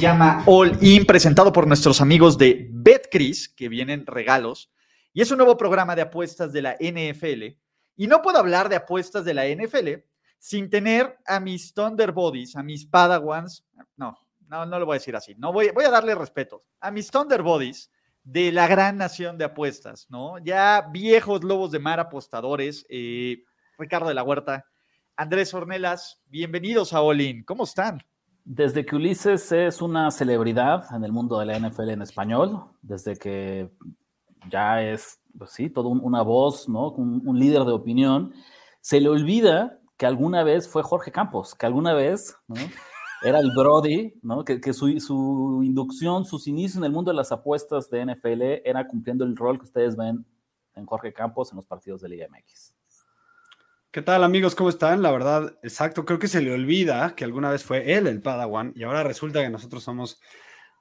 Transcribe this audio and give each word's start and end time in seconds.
Llama 0.00 0.42
All 0.46 0.78
In, 0.80 1.04
presentado 1.04 1.52
por 1.52 1.66
nuestros 1.66 2.00
amigos 2.00 2.38
de 2.38 2.70
BetCris, 2.72 3.50
que 3.50 3.68
vienen 3.68 4.06
regalos. 4.06 4.72
Y 5.12 5.20
es 5.20 5.30
un 5.30 5.36
nuevo 5.36 5.58
programa 5.58 5.94
de 5.94 6.00
apuestas 6.00 6.54
de 6.54 6.62
la 6.62 6.76
NFL. 6.80 7.58
Y 7.96 8.06
no 8.06 8.22
puedo 8.22 8.38
hablar 8.38 8.70
de 8.70 8.76
apuestas 8.76 9.26
de 9.26 9.34
la 9.34 9.46
NFL 9.46 10.02
sin 10.38 10.70
tener 10.70 11.18
a 11.26 11.38
mis 11.38 11.74
Thunderbodies, 11.74 12.56
a 12.56 12.62
mis 12.62 12.86
Padawans. 12.86 13.66
No, 13.96 14.16
no, 14.48 14.64
no 14.64 14.78
lo 14.78 14.86
voy 14.86 14.94
a 14.94 14.98
decir 15.00 15.14
así. 15.14 15.34
No 15.34 15.52
voy, 15.52 15.70
voy 15.74 15.84
a 15.84 15.90
darle 15.90 16.14
respeto 16.14 16.64
a 16.80 16.90
mis 16.90 17.10
Thunderbodies 17.10 17.90
de 18.24 18.52
la 18.52 18.66
gran 18.68 18.96
nación 18.96 19.36
de 19.36 19.44
apuestas, 19.44 20.06
¿no? 20.08 20.38
Ya 20.38 20.88
viejos 20.90 21.44
lobos 21.44 21.72
de 21.72 21.78
mar 21.78 22.00
apostadores, 22.00 22.86
eh, 22.88 23.44
Ricardo 23.76 24.08
de 24.08 24.14
la 24.14 24.22
Huerta, 24.22 24.64
Andrés 25.14 25.52
Ornelas, 25.52 26.22
bienvenidos 26.24 26.94
a 26.94 27.02
Olin. 27.02 27.44
¿Cómo 27.44 27.64
están? 27.64 28.02
Desde 28.44 28.84
que 28.84 28.96
Ulises 28.96 29.52
es 29.52 29.82
una 29.82 30.10
celebridad 30.10 30.84
en 30.94 31.04
el 31.04 31.12
mundo 31.12 31.38
de 31.38 31.46
la 31.46 31.58
NFL 31.58 31.90
en 31.90 32.02
español, 32.02 32.64
desde 32.82 33.16
que 33.16 33.70
ya 34.48 34.82
es, 34.82 35.20
pues 35.38 35.52
sí, 35.52 35.70
todo 35.70 35.88
una 35.88 36.22
voz, 36.22 36.68
¿no? 36.68 36.90
Un, 36.92 37.38
líder 37.38 37.64
de 37.64 37.72
opinión, 37.72 38.32
se 38.80 39.00
le 39.00 39.08
olvida 39.08 39.78
que 39.96 40.06
alguna 40.06 40.42
vez 40.42 40.68
fue 40.68 40.82
Jorge 40.82 41.12
Campos, 41.12 41.54
que 41.54 41.66
alguna 41.66 41.92
vez, 41.92 42.36
era 43.22 43.38
el 43.38 43.50
Brody, 43.54 44.14
¿no? 44.22 44.44
Que, 44.44 44.60
que 44.60 44.72
su, 44.72 44.98
su, 44.98 45.60
inducción, 45.62 46.24
sus 46.24 46.48
inicios 46.48 46.78
en 46.78 46.84
el 46.84 46.92
mundo 46.92 47.10
de 47.10 47.16
las 47.16 47.32
apuestas 47.32 47.90
de 47.90 48.06
NFL 48.06 48.42
era 48.64 48.86
cumpliendo 48.88 49.24
el 49.24 49.36
rol 49.36 49.58
que 49.58 49.66
ustedes 49.66 49.96
ven 49.96 50.24
en 50.74 50.86
Jorge 50.86 51.12
Campos 51.12 51.52
en 51.52 51.56
los 51.56 51.66
partidos 51.66 52.00
de 52.00 52.08
Liga 52.08 52.26
MX. 52.28 52.79
¿Qué 53.92 54.02
tal 54.02 54.22
amigos? 54.22 54.54
¿Cómo 54.54 54.70
están? 54.70 55.02
La 55.02 55.10
verdad, 55.10 55.58
exacto, 55.64 56.04
creo 56.04 56.20
que 56.20 56.28
se 56.28 56.40
le 56.40 56.52
olvida 56.52 57.16
que 57.16 57.24
alguna 57.24 57.50
vez 57.50 57.64
fue 57.64 57.92
él 57.92 58.06
el 58.06 58.22
Padawan 58.22 58.72
y 58.76 58.84
ahora 58.84 59.02
resulta 59.02 59.42
que 59.42 59.50
nosotros 59.50 59.82
somos 59.82 60.22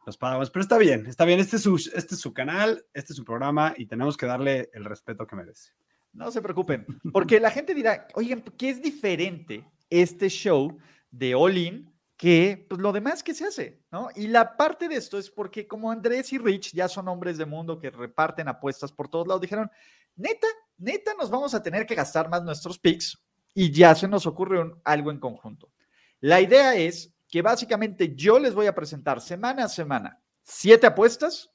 los 0.05 0.15
Padawans, 0.15 0.51
pero 0.51 0.61
está 0.61 0.77
bien, 0.77 1.07
está 1.07 1.25
bien, 1.25 1.39
este 1.39 1.55
es 1.55 1.63
su, 1.63 1.75
este 1.77 2.13
es 2.13 2.21
su 2.21 2.35
canal, 2.35 2.85
este 2.93 3.13
es 3.13 3.17
su 3.17 3.25
programa 3.25 3.73
y 3.75 3.87
tenemos 3.87 4.15
que 4.15 4.27
darle 4.27 4.69
el 4.73 4.85
respeto 4.85 5.25
que 5.25 5.35
merece. 5.35 5.71
No 6.13 6.29
se 6.29 6.39
preocupen, 6.39 6.85
porque 7.11 7.39
la 7.39 7.49
gente 7.49 7.73
dirá, 7.73 8.07
oigan, 8.13 8.43
¿qué 8.43 8.69
es 8.69 8.79
diferente 8.79 9.67
este 9.89 10.29
show 10.29 10.77
de 11.09 11.33
All 11.33 11.57
In 11.57 11.91
que 12.15 12.67
pues, 12.69 12.79
lo 12.79 12.91
demás 12.91 13.23
que 13.23 13.33
se 13.33 13.45
hace, 13.45 13.81
¿no? 13.91 14.09
Y 14.15 14.27
la 14.27 14.55
parte 14.55 14.87
de 14.87 14.97
esto 14.97 15.17
es 15.17 15.31
porque 15.31 15.67
como 15.67 15.89
Andrés 15.89 16.31
y 16.31 16.37
Rich 16.37 16.73
ya 16.73 16.87
son 16.87 17.07
hombres 17.07 17.39
de 17.39 17.47
mundo 17.47 17.79
que 17.79 17.89
reparten 17.89 18.47
apuestas 18.47 18.91
por 18.91 19.09
todos 19.09 19.25
lados, 19.25 19.41
dijeron, 19.41 19.71
neta, 20.15 20.47
neta, 20.79 21.13
nos 21.13 21.29
vamos 21.29 21.53
a 21.53 21.61
tener 21.61 21.85
que 21.85 21.95
gastar 21.95 22.29
más 22.29 22.43
nuestros 22.43 22.79
picks 22.79 23.17
y 23.53 23.71
ya 23.71 23.93
se 23.95 24.07
nos 24.07 24.25
ocurre 24.25 24.73
algo 24.83 25.11
en 25.11 25.19
conjunto. 25.19 25.71
La 26.19 26.41
idea 26.41 26.75
es 26.75 27.13
que 27.27 27.41
básicamente 27.41 28.15
yo 28.15 28.39
les 28.39 28.53
voy 28.53 28.67
a 28.67 28.75
presentar 28.75 29.21
semana 29.21 29.65
a 29.65 29.69
semana 29.69 30.19
siete 30.43 30.87
apuestas 30.87 31.51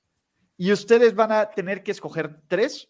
y 0.57 0.73
ustedes 0.73 1.15
van 1.15 1.33
a 1.33 1.51
tener 1.51 1.83
que 1.83 1.91
escoger 1.91 2.41
tres 2.47 2.89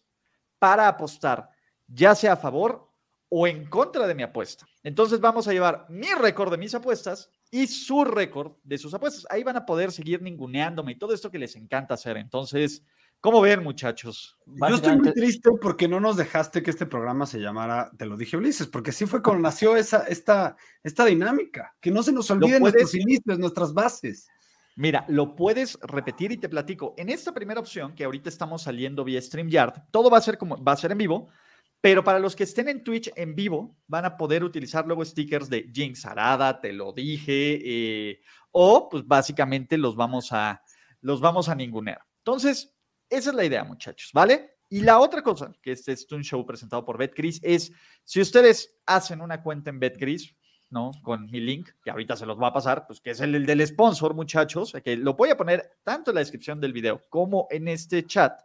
para 0.59 0.87
apostar, 0.87 1.49
ya 1.87 2.13
sea 2.13 2.33
a 2.33 2.37
favor 2.37 2.89
o 3.29 3.47
en 3.47 3.65
contra 3.67 4.07
de 4.07 4.15
mi 4.15 4.23
apuesta. 4.23 4.65
Entonces 4.83 5.19
vamos 5.19 5.47
a 5.47 5.53
llevar 5.53 5.85
mi 5.89 6.07
récord 6.13 6.51
de 6.51 6.57
mis 6.57 6.75
apuestas 6.75 7.29
y 7.49 7.67
su 7.67 8.05
récord 8.05 8.53
de 8.63 8.77
sus 8.77 8.93
apuestas. 8.93 9.25
Ahí 9.29 9.43
van 9.43 9.57
a 9.57 9.65
poder 9.65 9.91
seguir 9.91 10.21
ninguneándome 10.21 10.93
y 10.93 10.97
todo 10.97 11.13
esto 11.13 11.31
que 11.31 11.39
les 11.39 11.55
encanta 11.55 11.95
hacer. 11.95 12.17
Entonces, 12.17 12.83
¿cómo 13.21 13.41
ven, 13.41 13.63
muchachos? 13.63 14.37
Yo 14.45 14.75
estoy 14.75 14.97
muy 14.97 15.13
triste 15.13 15.49
porque 15.61 15.87
no 15.87 15.99
nos 15.99 16.17
dejaste 16.17 16.61
que 16.61 16.71
este 16.71 16.85
programa 16.85 17.25
se 17.25 17.39
llamara 17.39 17.91
Te 17.97 18.05
lo 18.05 18.17
dije 18.17 18.37
Ulises, 18.37 18.67
porque 18.67 18.91
así 18.91 19.05
fue 19.05 19.21
cuando 19.21 19.41
nació 19.49 19.75
esa, 19.75 20.03
esta, 20.07 20.55
esta 20.83 21.05
dinámica. 21.05 21.75
Que 21.79 21.91
no 21.91 22.03
se 22.03 22.11
nos 22.11 22.29
olviden 22.31 22.61
nuestros 22.61 22.95
inicios, 22.95 23.39
nuestras 23.39 23.73
bases. 23.73 24.27
Mira, 24.75 25.05
lo 25.07 25.35
puedes 25.35 25.79
repetir 25.81 26.33
y 26.33 26.37
te 26.37 26.49
platico. 26.49 26.93
En 26.97 27.09
esta 27.09 27.33
primera 27.33 27.61
opción, 27.61 27.95
que 27.95 28.03
ahorita 28.03 28.27
estamos 28.27 28.63
saliendo 28.63 29.05
vía 29.05 29.21
StreamYard, 29.21 29.89
todo 29.89 30.09
va 30.09 30.17
a 30.17 30.21
ser 30.21 30.37
como 30.37 30.61
va 30.61 30.73
a 30.73 30.77
ser 30.77 30.91
en 30.91 30.97
vivo, 30.97 31.29
pero 31.79 32.03
para 32.03 32.19
los 32.19 32.35
que 32.35 32.43
estén 32.43 32.67
en 32.67 32.83
Twitch 32.83 33.11
en 33.15 33.35
vivo, 33.35 33.77
van 33.87 34.05
a 34.05 34.17
poder 34.17 34.43
utilizar 34.43 34.85
luego 34.85 35.05
stickers 35.05 35.49
de 35.49 35.71
Jinx 35.73 36.05
Arada, 36.05 36.59
te 36.59 36.73
lo 36.73 36.91
dije, 36.91 37.61
eh, 37.63 38.21
o 38.51 38.89
pues 38.89 39.07
básicamente 39.07 39.77
los 39.77 39.95
vamos 39.95 40.33
a 40.33 40.61
los 40.99 41.21
vamos 41.21 41.47
a 41.47 41.55
ningunear. 41.55 42.01
Entonces, 42.17 42.74
esa 43.09 43.29
es 43.29 43.35
la 43.35 43.45
idea, 43.45 43.63
muchachos, 43.63 44.11
¿vale? 44.13 44.57
Y 44.69 44.81
la 44.81 44.99
otra 44.99 45.21
cosa, 45.21 45.51
que 45.61 45.71
este 45.71 45.91
es 45.91 46.11
un 46.11 46.23
show 46.23 46.45
presentado 46.45 46.83
por 46.83 46.97
BetCris, 46.97 47.39
es 47.43 47.71
si 48.03 48.21
ustedes 48.21 48.75
hacen 48.85 49.21
una 49.21 49.41
cuenta 49.41 49.69
en 49.69 49.79
BetCris, 49.79 50.35
¿no? 50.69 50.91
Con 51.03 51.29
mi 51.29 51.39
link, 51.39 51.69
que 51.83 51.91
ahorita 51.91 52.15
se 52.15 52.25
los 52.25 52.41
va 52.41 52.47
a 52.47 52.53
pasar, 52.53 52.87
pues 52.87 52.99
que 52.99 53.11
es 53.11 53.19
el, 53.21 53.35
el 53.35 53.45
del 53.45 53.65
sponsor, 53.65 54.13
muchachos, 54.13 54.73
que 54.83 54.97
lo 54.97 55.13
voy 55.13 55.29
a 55.29 55.37
poner 55.37 55.77
tanto 55.83 56.11
en 56.11 56.15
la 56.15 56.21
descripción 56.21 56.59
del 56.59 56.73
video 56.73 57.01
como 57.09 57.47
en 57.51 57.67
este 57.67 58.05
chat 58.05 58.39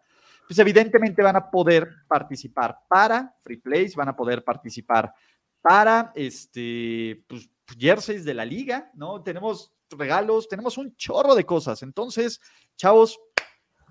pues 0.50 0.58
evidentemente 0.58 1.22
van 1.22 1.36
a 1.36 1.48
poder 1.48 1.88
participar 2.08 2.76
para 2.88 3.36
free 3.40 3.58
plays, 3.58 3.94
van 3.94 4.08
a 4.08 4.16
poder 4.16 4.42
participar 4.42 5.14
para 5.62 6.10
este, 6.16 7.24
pues, 7.28 7.48
jerseys 7.78 8.24
de 8.24 8.34
la 8.34 8.44
liga, 8.44 8.90
¿no? 8.94 9.22
Tenemos 9.22 9.72
regalos, 9.90 10.48
tenemos 10.48 10.76
un 10.76 10.96
chorro 10.96 11.36
de 11.36 11.46
cosas. 11.46 11.84
Entonces, 11.84 12.40
chavos, 12.74 13.20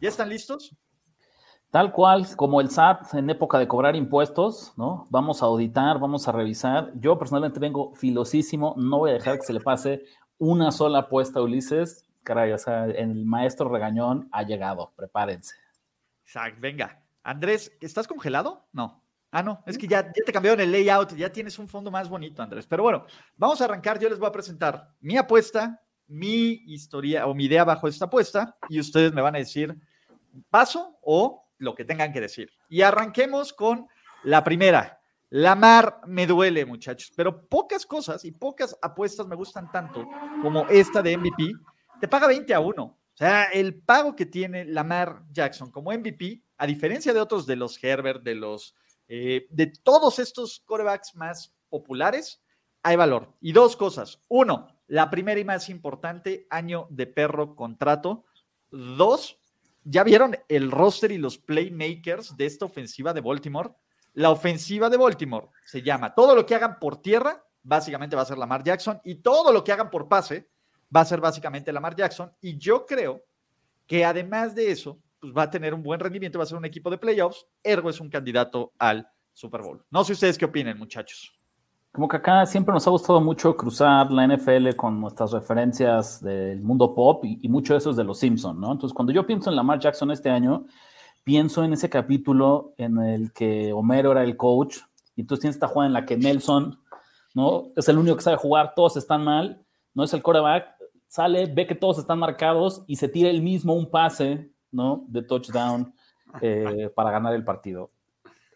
¿ya 0.02 0.10
están 0.10 0.30
listos? 0.30 0.76
Tal 1.72 1.92
cual, 1.92 2.26
como 2.36 2.62
el 2.62 2.72
SAT 2.72 3.14
en 3.14 3.30
época 3.30 3.60
de 3.60 3.68
cobrar 3.68 3.96
impuestos, 3.96 4.74
¿no? 4.76 5.06
Vamos 5.12 5.44
a 5.44 5.46
auditar, 5.46 6.00
vamos 6.00 6.28
a 6.28 6.32
revisar. 6.32 6.92
Yo 6.96 7.20
personalmente 7.20 7.60
vengo 7.60 7.94
filosísimo, 7.94 8.74
no 8.78 8.98
voy 8.98 9.12
a 9.12 9.14
dejar 9.14 9.38
que 9.38 9.46
se 9.46 9.54
le 9.54 9.60
pase 9.60 10.04
una 10.40 10.72
sola 10.72 11.00
apuesta 11.00 11.40
a 11.40 11.44
Ulises. 11.44 12.06
Caray, 12.24 12.54
o 12.54 12.58
sea, 12.58 12.86
el 12.86 13.24
maestro 13.24 13.70
regañón 13.70 14.28
ha 14.32 14.42
llegado, 14.44 14.94
prepárense. 14.96 15.56
Exacto, 16.26 16.60
venga. 16.60 17.04
Andrés, 17.22 17.72
¿estás 17.82 18.08
congelado? 18.08 18.68
No. 18.74 19.04
Ah, 19.32 19.44
no, 19.44 19.62
es 19.68 19.78
que 19.78 19.88
ya, 19.88 20.02
ya 20.08 20.24
te 20.26 20.34
cambiaron 20.34 20.60
el 20.60 20.72
layout, 20.72 21.16
ya 21.16 21.32
tienes 21.32 21.60
un 21.60 21.68
fondo 21.68 21.92
más 21.92 22.10
bonito, 22.10 22.42
Andrés. 22.42 22.66
Pero 22.66 22.82
bueno, 22.82 23.06
vamos 23.38 23.62
a 23.62 23.66
arrancar. 23.66 24.00
Yo 24.00 24.10
les 24.10 24.18
voy 24.18 24.28
a 24.28 24.32
presentar 24.32 24.96
mi 25.02 25.18
apuesta, 25.18 25.84
mi 26.08 26.64
historia 26.66 27.28
o 27.28 27.36
mi 27.36 27.46
idea 27.46 27.64
bajo 27.64 27.88
esta 27.88 28.06
apuesta 28.06 28.58
y 28.70 28.80
ustedes 28.80 29.14
me 29.14 29.22
van 29.22 29.36
a 29.36 29.40
decir 29.40 29.80
paso 30.50 30.98
o 31.02 31.46
lo 31.58 31.76
que 31.76 31.86
tengan 31.86 32.14
que 32.14 32.22
decir. 32.22 32.52
Y 32.70 32.82
arranquemos 32.82 33.54
con 33.54 33.88
la 34.24 34.44
primera. 34.44 35.02
La 35.30 35.56
mar 35.56 36.02
me 36.08 36.26
duele, 36.26 36.66
muchachos, 36.66 37.12
pero 37.16 37.48
pocas 37.48 37.86
cosas 37.86 38.26
y 38.26 38.32
pocas 38.32 38.76
apuestas 38.82 39.28
me 39.28 39.36
gustan 39.36 39.72
tanto 39.72 40.08
como 40.42 40.68
esta 40.70 41.04
de 41.04 41.18
MVP. 41.18 41.54
Te 42.00 42.08
paga 42.08 42.28
20 42.28 42.54
a 42.54 42.60
1. 42.60 42.84
O 42.84 42.98
sea, 43.14 43.44
el 43.46 43.82
pago 43.82 44.16
que 44.16 44.26
tiene 44.26 44.66
Lamar 44.66 45.24
Jackson 45.32 45.72
como 45.72 45.92
MVP, 45.92 46.42
a 46.58 46.66
diferencia 46.66 47.14
de 47.14 47.20
otros 47.20 47.46
de 47.46 47.58
los 47.58 47.84
Herbert, 47.84 48.24
de 48.24 48.36
los 48.36 48.76
eh, 49.08 49.48
de 49.50 49.68
todos 49.68 50.20
estos 50.20 50.62
corebacks 50.66 51.16
más 51.16 51.54
populares, 51.68 52.42
hay 52.84 52.96
valor. 52.96 53.34
Y 53.42 53.52
dos 53.52 53.76
cosas. 53.76 54.22
Uno, 54.30 54.68
la 54.88 55.10
primera 55.10 55.40
y 55.40 55.44
más 55.44 55.68
importante, 55.70 56.48
año 56.50 56.88
de 56.92 57.08
perro 57.08 57.56
contrato. 57.56 58.26
Dos, 58.72 59.39
¿ya 59.84 60.04
vieron 60.04 60.36
el 60.48 60.72
roster 60.72 61.12
y 61.12 61.18
los 61.18 61.38
playmakers 61.38 62.36
de 62.38 62.46
esta 62.46 62.66
ofensiva 62.66 63.14
de 63.14 63.22
Baltimore? 63.22 63.72
La 64.14 64.32
ofensiva 64.32 64.90
de 64.90 64.98
Baltimore 64.98 65.48
se 65.66 65.82
llama 65.82 66.14
todo 66.14 66.36
lo 66.36 66.46
que 66.46 66.56
hagan 66.56 66.80
por 66.80 67.02
tierra, 67.02 67.46
básicamente 67.64 68.16
va 68.16 68.24
a 68.24 68.26
ser 68.26 68.38
Lamar 68.38 68.64
Jackson, 68.64 69.00
y 69.04 69.16
todo 69.16 69.54
lo 69.54 69.64
que 69.64 69.72
hagan 69.72 69.90
por 69.90 70.08
pase, 70.08 70.50
va 70.96 71.02
a 71.02 71.06
ser 71.06 71.22
básicamente 71.22 71.72
Lamar 71.72 71.96
Jackson. 71.96 72.32
Y 72.42 72.58
yo 72.58 72.86
creo 72.86 73.24
que 73.86 74.06
además 74.06 74.56
de 74.56 74.72
eso, 74.72 75.00
pues 75.20 75.34
va 75.36 75.44
a 75.44 75.50
tener 75.50 75.74
un 75.74 75.84
buen 75.84 76.00
rendimiento, 76.00 76.40
va 76.40 76.44
a 76.44 76.48
ser 76.48 76.58
un 76.58 76.66
equipo 76.66 76.90
de 76.90 76.98
playoffs, 76.98 77.46
ergo 77.64 77.90
es 77.90 78.00
un 78.00 78.10
candidato 78.10 78.74
al 78.78 79.10
Super 79.34 79.62
Bowl. 79.62 79.86
No 79.90 80.04
sé 80.04 80.14
ustedes 80.14 80.38
qué 80.38 80.46
opinen, 80.46 80.78
muchachos. 80.78 81.39
Como 81.92 82.08
que 82.08 82.18
acá 82.18 82.46
siempre 82.46 82.74
nos 82.74 82.86
ha 82.86 82.92
gustado 82.92 83.20
mucho 83.20 83.58
cruzar 83.58 84.12
la 84.12 84.28
NFL 84.28 84.76
con 84.76 85.02
nuestras 85.02 85.32
referencias 85.32 86.22
del 86.22 86.62
mundo 86.62 86.94
pop 86.94 87.26
y, 87.26 87.50
mucho 87.50 87.74
de 87.74 87.80
eso 87.80 87.90
es 87.90 87.96
de 87.96 88.04
los 88.04 88.20
Simpsons, 88.20 88.60
¿no? 88.60 88.72
Entonces, 88.72 88.94
cuando 88.94 89.12
yo 89.12 89.26
pienso 89.26 89.50
en 89.50 89.56
Lamar 89.56 89.80
Jackson 89.80 90.12
este 90.12 90.30
año, 90.30 90.66
pienso 91.24 91.64
en 91.64 91.74
ese 91.74 91.90
capítulo 91.90 92.74
en 92.78 93.00
el 93.00 93.34
que 93.34 93.74
Homero 93.74 94.12
era 94.12 94.24
el 94.24 94.38
coach 94.38 94.78
y 95.16 95.22
entonces 95.22 95.42
tienes 95.42 95.56
esta 95.56 95.68
jugada 95.68 95.88
en 95.88 95.94
la 95.94 96.06
que 96.06 96.16
Nelson, 96.16 96.80
¿no? 97.34 97.70
Es 97.76 97.90
el 97.90 97.98
único 97.98 98.16
que 98.16 98.24
sabe 98.24 98.38
jugar, 98.38 98.74
todos 98.76 98.96
están 98.96 99.24
mal, 99.24 99.66
no 99.96 100.04
es 100.04 100.14
el 100.14 100.22
quarterback, 100.22 100.68
sale, 101.08 101.48
ve 101.48 101.66
que 101.66 101.76
todos 101.76 101.98
están 101.98 102.20
marcados 102.20 102.84
y 102.88 102.98
se 102.98 103.10
tira 103.10 103.30
el 103.30 103.42
mismo 103.42 103.74
un 103.74 103.90
pase, 103.90 104.52
¿no? 104.72 105.06
De 105.08 105.24
touchdown 105.24 105.92
eh, 106.42 106.92
para 106.96 107.10
ganar 107.12 107.34
el 107.34 107.44
partido. 107.44 107.92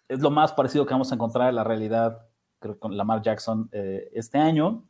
Es 0.07 0.19
lo 0.19 0.29
más 0.29 0.53
parecido 0.53 0.85
que 0.85 0.93
vamos 0.93 1.11
a 1.11 1.15
encontrar 1.15 1.49
en 1.49 1.55
la 1.55 1.63
realidad, 1.63 2.27
creo, 2.63 2.79
con 2.79 2.95
Lamar 2.95 3.21
Jackson 3.21 3.69
eh, 3.73 4.09
este 4.13 4.37
año. 4.37 4.85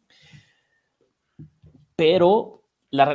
Pero 1.96 2.62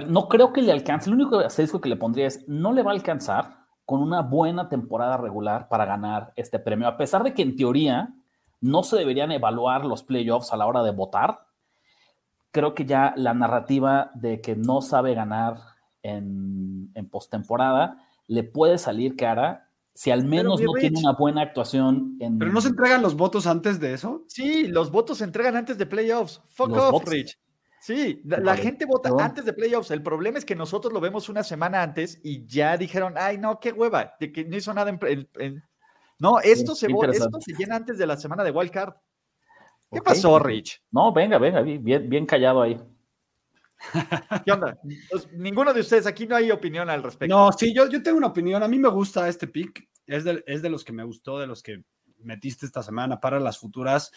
no 0.09 0.29
creo 0.29 0.53
que 0.53 0.63
le 0.63 0.73
alcance. 0.73 1.09
El 1.09 1.15
único 1.15 1.39
asterisco 1.39 1.81
que 1.81 1.89
le 1.89 1.97
pondría 1.97 2.27
es, 2.27 2.47
no 2.49 2.73
le 2.73 2.83
va 2.83 2.91
a 2.91 2.95
alcanzar 2.95 3.59
con 3.85 4.03
una 4.03 4.23
buena 4.23 4.69
temporada 4.69 5.17
regular 5.17 5.69
para 5.69 5.87
ganar 5.87 6.33
este 6.37 6.59
premio, 6.59 6.89
a 6.89 6.97
pesar 6.97 7.23
de 7.23 7.33
que 7.33 7.43
en 7.43 7.57
teoría 7.57 8.13
no 8.61 8.83
se 8.83 8.97
deberían 8.97 9.31
evaluar 9.31 9.85
los 9.85 10.03
playoffs 10.03 10.53
a 10.53 10.57
la 10.57 10.67
hora 10.67 10.83
de 10.83 10.91
votar. 10.91 11.47
Creo 12.51 12.75
que 12.75 12.85
ya 12.85 13.15
la 13.17 13.35
narrativa 13.35 14.11
de 14.15 14.41
que 14.41 14.57
no 14.57 14.83
sabe 14.83 15.15
ganar 15.15 15.57
en, 16.03 16.91
en 16.95 17.09
postemporada 17.09 17.99
le 18.27 18.43
puede 18.43 18.79
salir 18.79 19.17
cara 19.17 19.68
si 19.99 20.13
al 20.13 20.25
menos 20.25 20.61
no 20.61 20.75
tiene 20.75 21.01
una 21.01 21.15
buena 21.15 21.43
actuación 21.43 22.17
en... 22.21 22.39
¿Pero 22.39 22.53
no 22.53 22.61
se 22.61 22.69
entregan 22.69 23.03
los 23.03 23.17
votos 23.17 23.49
antes 23.49 23.81
de 23.81 23.95
eso? 23.95 24.23
Sí, 24.29 24.69
los 24.69 24.93
votos 24.93 25.19
se 25.19 25.25
entregan 25.25 25.57
antes 25.57 25.77
de 25.77 25.87
playoffs. 25.87 26.41
Fuck 26.51 26.71
off, 26.71 27.05
Rich. 27.05 27.37
Sí, 27.81 28.23
la, 28.25 28.57
gente 28.57 28.87
vota 28.87 29.11
antes 29.19 29.45
de 29.45 29.53
playoffs. 29.53 29.91
El 29.91 30.05
problema 30.05 30.39
es 30.39 30.45
que 30.45 30.55
nosotros 30.55 30.93
lo 30.93 31.01
vemos 31.01 31.29
una 31.29 31.43
semana 31.43 31.83
antes 31.83 32.21
y 32.23 32.47
ya 32.47 32.77
dijeron, 32.77 33.15
ay, 33.17 33.39
no, 33.39 33.59
qué 33.59 33.73
hueva, 33.73 34.15
de 34.21 34.31
que 34.31 34.45
no 34.45 34.57
hizo 34.57 34.73
nada 34.73 34.89
en. 34.89 35.65
No, 36.21 36.39
esto 36.39 36.77
se, 36.77 36.87
esto 36.87 37.41
se 37.41 37.55
llena 37.55 37.75
antes 37.75 37.99
de 37.99 38.07
la 38.07 38.17
semana 38.17 38.45
de 38.45 38.53
Wild 38.53 38.71
Card. 38.71 38.95
¿Qué 39.91 40.01
pasó, 40.01 40.39
Rich? 40.39 40.81
No, 40.93 41.13
venga, 41.13 41.39
venga, 41.39 41.63
bien, 41.63 42.09
bien 42.09 42.25
callado 42.25 42.63
ahí. 42.63 42.81
¿Qué 44.45 44.53
onda? 44.53 44.79
Pues, 45.11 45.31
ninguno 45.33 45.73
de 45.73 45.81
ustedes, 45.81 46.07
aquí 46.07 46.27
no 46.27 46.37
hay 46.37 46.51
opinión 46.51 46.91
al 46.91 47.03
respecto. 47.03 47.35
No, 47.35 47.53
sí, 47.53 47.73
yo, 47.75 47.89
yo 47.89 48.03
tengo 48.03 48.19
una 48.19 48.29
opinión. 48.29 48.63
A 48.63 48.69
mí 48.69 48.79
me 48.79 48.89
gusta 48.89 49.29
este 49.29 49.47
pick. 49.47 49.89
Es 50.07 50.25
de, 50.25 50.43
es 50.47 50.63
de 50.63 50.71
los 50.71 50.85
que 50.85 50.93
me 50.93 51.05
gustó, 51.05 51.39
de 51.39 51.47
los 51.47 51.63
que 51.63 51.83
metiste 52.21 52.67
esta 52.67 52.83
semana 52.83 53.21
para 53.21 53.39
las 53.41 53.59
futuras. 53.59 54.13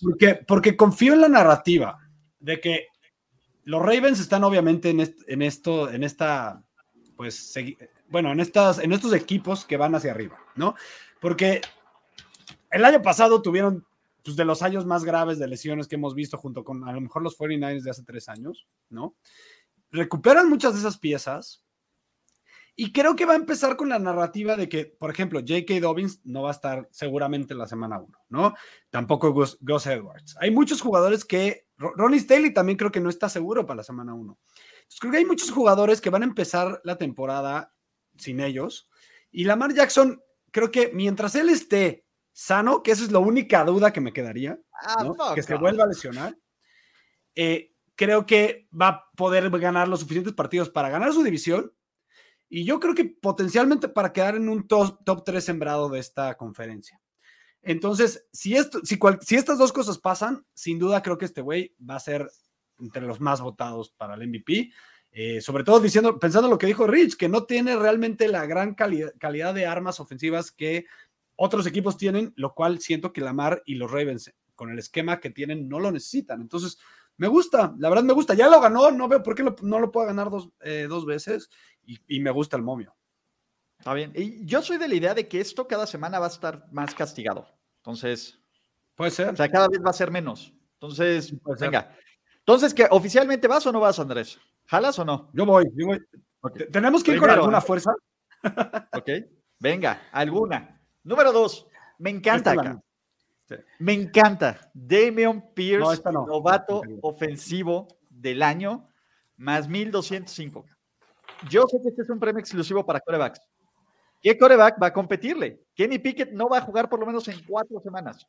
Porque, 0.00 0.34
porque 0.46 0.76
confío 0.76 1.14
en 1.14 1.20
la 1.20 1.28
narrativa 1.28 1.98
de 2.40 2.60
que 2.60 2.86
los 3.64 3.82
Ravens 3.82 4.20
están 4.20 4.44
obviamente 4.44 4.90
en, 4.90 5.14
en 5.26 5.42
esto, 5.42 5.90
en 5.90 6.02
esta, 6.02 6.62
pues, 7.16 7.54
bueno, 8.08 8.32
en, 8.32 8.40
estas, 8.40 8.78
en 8.78 8.92
estos 8.92 9.12
equipos 9.12 9.64
que 9.64 9.76
van 9.76 9.94
hacia 9.94 10.10
arriba, 10.10 10.38
¿no? 10.56 10.74
Porque 11.20 11.60
el 12.70 12.84
año 12.84 13.02
pasado 13.02 13.42
tuvieron 13.42 13.86
pues, 14.22 14.36
de 14.36 14.44
los 14.44 14.62
años 14.62 14.86
más 14.86 15.04
graves 15.04 15.38
de 15.38 15.48
lesiones 15.48 15.88
que 15.88 15.96
hemos 15.96 16.14
visto 16.14 16.38
junto 16.38 16.64
con 16.64 16.88
a 16.88 16.92
lo 16.92 17.00
mejor 17.00 17.22
los 17.22 17.38
49ers 17.38 17.82
de 17.82 17.90
hace 17.90 18.04
tres 18.04 18.28
años, 18.28 18.66
¿no? 18.88 19.16
Recuperan 19.90 20.48
muchas 20.48 20.74
de 20.74 20.80
esas 20.80 20.98
piezas 20.98 21.64
y 22.74 22.92
creo 22.92 23.14
que 23.14 23.26
va 23.26 23.34
a 23.34 23.36
empezar 23.36 23.76
con 23.76 23.90
la 23.90 23.98
narrativa 23.98 24.56
de 24.56 24.68
que, 24.68 24.86
por 24.86 25.10
ejemplo, 25.10 25.40
J.K. 25.40 25.80
Dobbins 25.80 26.20
no 26.24 26.42
va 26.42 26.48
a 26.48 26.52
estar 26.52 26.88
seguramente 26.90 27.52
en 27.52 27.58
la 27.58 27.66
semana 27.66 28.00
1, 28.00 28.18
¿no? 28.30 28.54
Tampoco 28.88 29.32
Gus, 29.32 29.58
Edwards. 29.86 30.36
Hay 30.40 30.50
muchos 30.50 30.80
jugadores 30.80 31.24
que, 31.24 31.66
Ronnie 31.76 32.20
Staley 32.20 32.54
también 32.54 32.78
creo 32.78 32.90
que 32.90 33.00
no 33.00 33.10
está 33.10 33.28
seguro 33.28 33.66
para 33.66 33.78
la 33.78 33.82
semana 33.82 34.14
1. 34.14 34.38
creo 35.00 35.12
que 35.12 35.18
hay 35.18 35.24
muchos 35.24 35.50
jugadores 35.50 36.00
que 36.00 36.10
van 36.10 36.22
a 36.22 36.26
empezar 36.26 36.80
la 36.84 36.96
temporada 36.96 37.74
sin 38.16 38.40
ellos. 38.40 38.88
Y 39.30 39.44
Lamar 39.44 39.74
Jackson, 39.74 40.22
creo 40.50 40.70
que 40.70 40.92
mientras 40.94 41.34
él 41.34 41.50
esté 41.50 42.01
sano, 42.32 42.82
que 42.82 42.92
esa 42.92 43.04
es 43.04 43.12
la 43.12 43.18
única 43.18 43.64
duda 43.64 43.92
que 43.92 44.00
me 44.00 44.12
quedaría, 44.12 44.58
ah, 44.86 45.32
que 45.34 45.42
se 45.42 45.56
vuelva 45.56 45.84
a 45.84 45.88
lesionar, 45.88 46.36
eh, 47.34 47.72
creo 47.94 48.26
que 48.26 48.68
va 48.78 48.88
a 48.88 49.10
poder 49.16 49.48
ganar 49.50 49.88
los 49.88 50.00
suficientes 50.00 50.32
partidos 50.32 50.70
para 50.70 50.90
ganar 50.90 51.12
su 51.12 51.22
división 51.22 51.72
y 52.48 52.64
yo 52.64 52.80
creo 52.80 52.94
que 52.94 53.04
potencialmente 53.04 53.88
para 53.88 54.12
quedar 54.12 54.36
en 54.36 54.48
un 54.48 54.66
top, 54.66 55.02
top 55.04 55.24
3 55.24 55.44
sembrado 55.44 55.88
de 55.88 56.00
esta 56.00 56.36
conferencia. 56.36 57.00
Entonces, 57.62 58.28
si, 58.32 58.56
esto, 58.56 58.80
si, 58.84 58.98
si 59.20 59.36
estas 59.36 59.58
dos 59.58 59.72
cosas 59.72 59.98
pasan, 59.98 60.44
sin 60.52 60.78
duda 60.78 61.02
creo 61.02 61.16
que 61.16 61.24
este 61.24 61.40
güey 61.40 61.74
va 61.88 61.96
a 61.96 62.00
ser 62.00 62.28
entre 62.78 63.02
los 63.02 63.20
más 63.20 63.40
votados 63.40 63.90
para 63.90 64.14
el 64.14 64.28
MVP. 64.28 64.72
Eh, 65.14 65.40
sobre 65.40 65.62
todo 65.62 65.78
diciendo, 65.78 66.18
pensando 66.18 66.48
lo 66.48 66.58
que 66.58 66.66
dijo 66.66 66.86
Rich, 66.86 67.16
que 67.16 67.28
no 67.28 67.44
tiene 67.44 67.76
realmente 67.76 68.28
la 68.28 68.46
gran 68.46 68.74
calidad, 68.74 69.12
calidad 69.18 69.54
de 69.54 69.66
armas 69.66 70.00
ofensivas 70.00 70.50
que 70.50 70.86
otros 71.42 71.66
equipos 71.66 71.96
tienen, 71.96 72.32
lo 72.36 72.54
cual 72.54 72.78
siento 72.78 73.12
que 73.12 73.20
Lamar 73.20 73.64
y 73.66 73.74
los 73.74 73.90
Ravens, 73.90 74.32
con 74.54 74.70
el 74.70 74.78
esquema 74.78 75.18
que 75.18 75.28
tienen, 75.28 75.68
no 75.68 75.80
lo 75.80 75.90
necesitan. 75.90 76.40
Entonces, 76.40 76.78
me 77.16 77.26
gusta, 77.26 77.74
la 77.78 77.88
verdad 77.88 78.04
me 78.04 78.12
gusta. 78.12 78.34
Ya 78.34 78.48
lo 78.48 78.60
ganó, 78.60 78.92
no 78.92 79.08
veo 79.08 79.24
por 79.24 79.34
qué 79.34 79.42
no 79.42 79.80
lo 79.80 79.90
puedo 79.90 80.06
ganar 80.06 80.30
dos, 80.30 80.50
eh, 80.60 80.86
dos 80.88 81.04
veces 81.04 81.50
y, 81.84 82.20
me 82.20 82.30
gusta 82.30 82.56
el 82.56 82.62
momio. 82.62 82.94
Está 83.76 83.92
bien. 83.92 84.12
Y 84.14 84.46
yo 84.46 84.62
soy 84.62 84.78
de 84.78 84.86
la 84.86 84.94
idea 84.94 85.14
de 85.14 85.26
que 85.26 85.40
esto 85.40 85.66
cada 85.66 85.84
semana 85.88 86.20
va 86.20 86.26
a 86.26 86.28
estar 86.28 86.64
más 86.70 86.94
castigado. 86.94 87.48
Entonces. 87.78 88.38
Puede 88.94 89.10
ser. 89.10 89.30
O 89.30 89.36
sea, 89.36 89.48
cada 89.48 89.66
vez 89.66 89.80
va 89.84 89.90
a 89.90 89.94
ser 89.94 90.12
menos. 90.12 90.54
Entonces, 90.74 91.34
venga. 91.58 91.92
Entonces, 92.38 92.72
¿qué, 92.72 92.86
¿oficialmente 92.88 93.48
vas 93.48 93.66
o 93.66 93.72
no 93.72 93.80
vas, 93.80 93.98
Andrés? 93.98 94.38
¿Jalas 94.66 94.96
o 95.00 95.04
no? 95.04 95.28
Yo 95.32 95.44
voy, 95.44 95.64
yo 95.74 95.86
voy. 95.86 95.98
¿Tenemos 96.70 97.02
que 97.02 97.14
ir 97.14 97.18
con 97.18 97.30
alguna 97.30 97.60
fuerza? 97.60 97.92
ok. 98.92 99.10
Venga, 99.58 100.08
alguna. 100.12 100.81
Número 101.04 101.32
dos. 101.32 101.66
Me 101.98 102.10
encanta 102.10 102.52
acá. 102.52 102.82
Me 103.78 103.92
encanta. 103.92 104.70
Damian 104.72 105.52
Pierce, 105.54 106.02
novato 106.10 106.82
ofensivo 107.02 107.88
del 108.10 108.42
año, 108.42 108.86
más 109.36 109.68
1205. 109.68 110.64
Yo 111.50 111.64
sé 111.68 111.80
que 111.82 111.88
este 111.88 112.02
es 112.02 112.10
un 112.10 112.20
premio 112.20 112.40
exclusivo 112.40 112.84
para 112.86 113.00
corebacks. 113.00 113.40
¿Qué 114.20 114.38
coreback 114.38 114.80
va 114.80 114.86
a 114.88 114.92
competirle? 114.92 115.64
Kenny 115.74 115.98
Pickett 115.98 116.32
no 116.32 116.48
va 116.48 116.58
a 116.58 116.62
jugar 116.62 116.88
por 116.88 117.00
lo 117.00 117.06
menos 117.06 117.26
en 117.26 117.44
cuatro 117.44 117.80
semanas. 117.80 118.26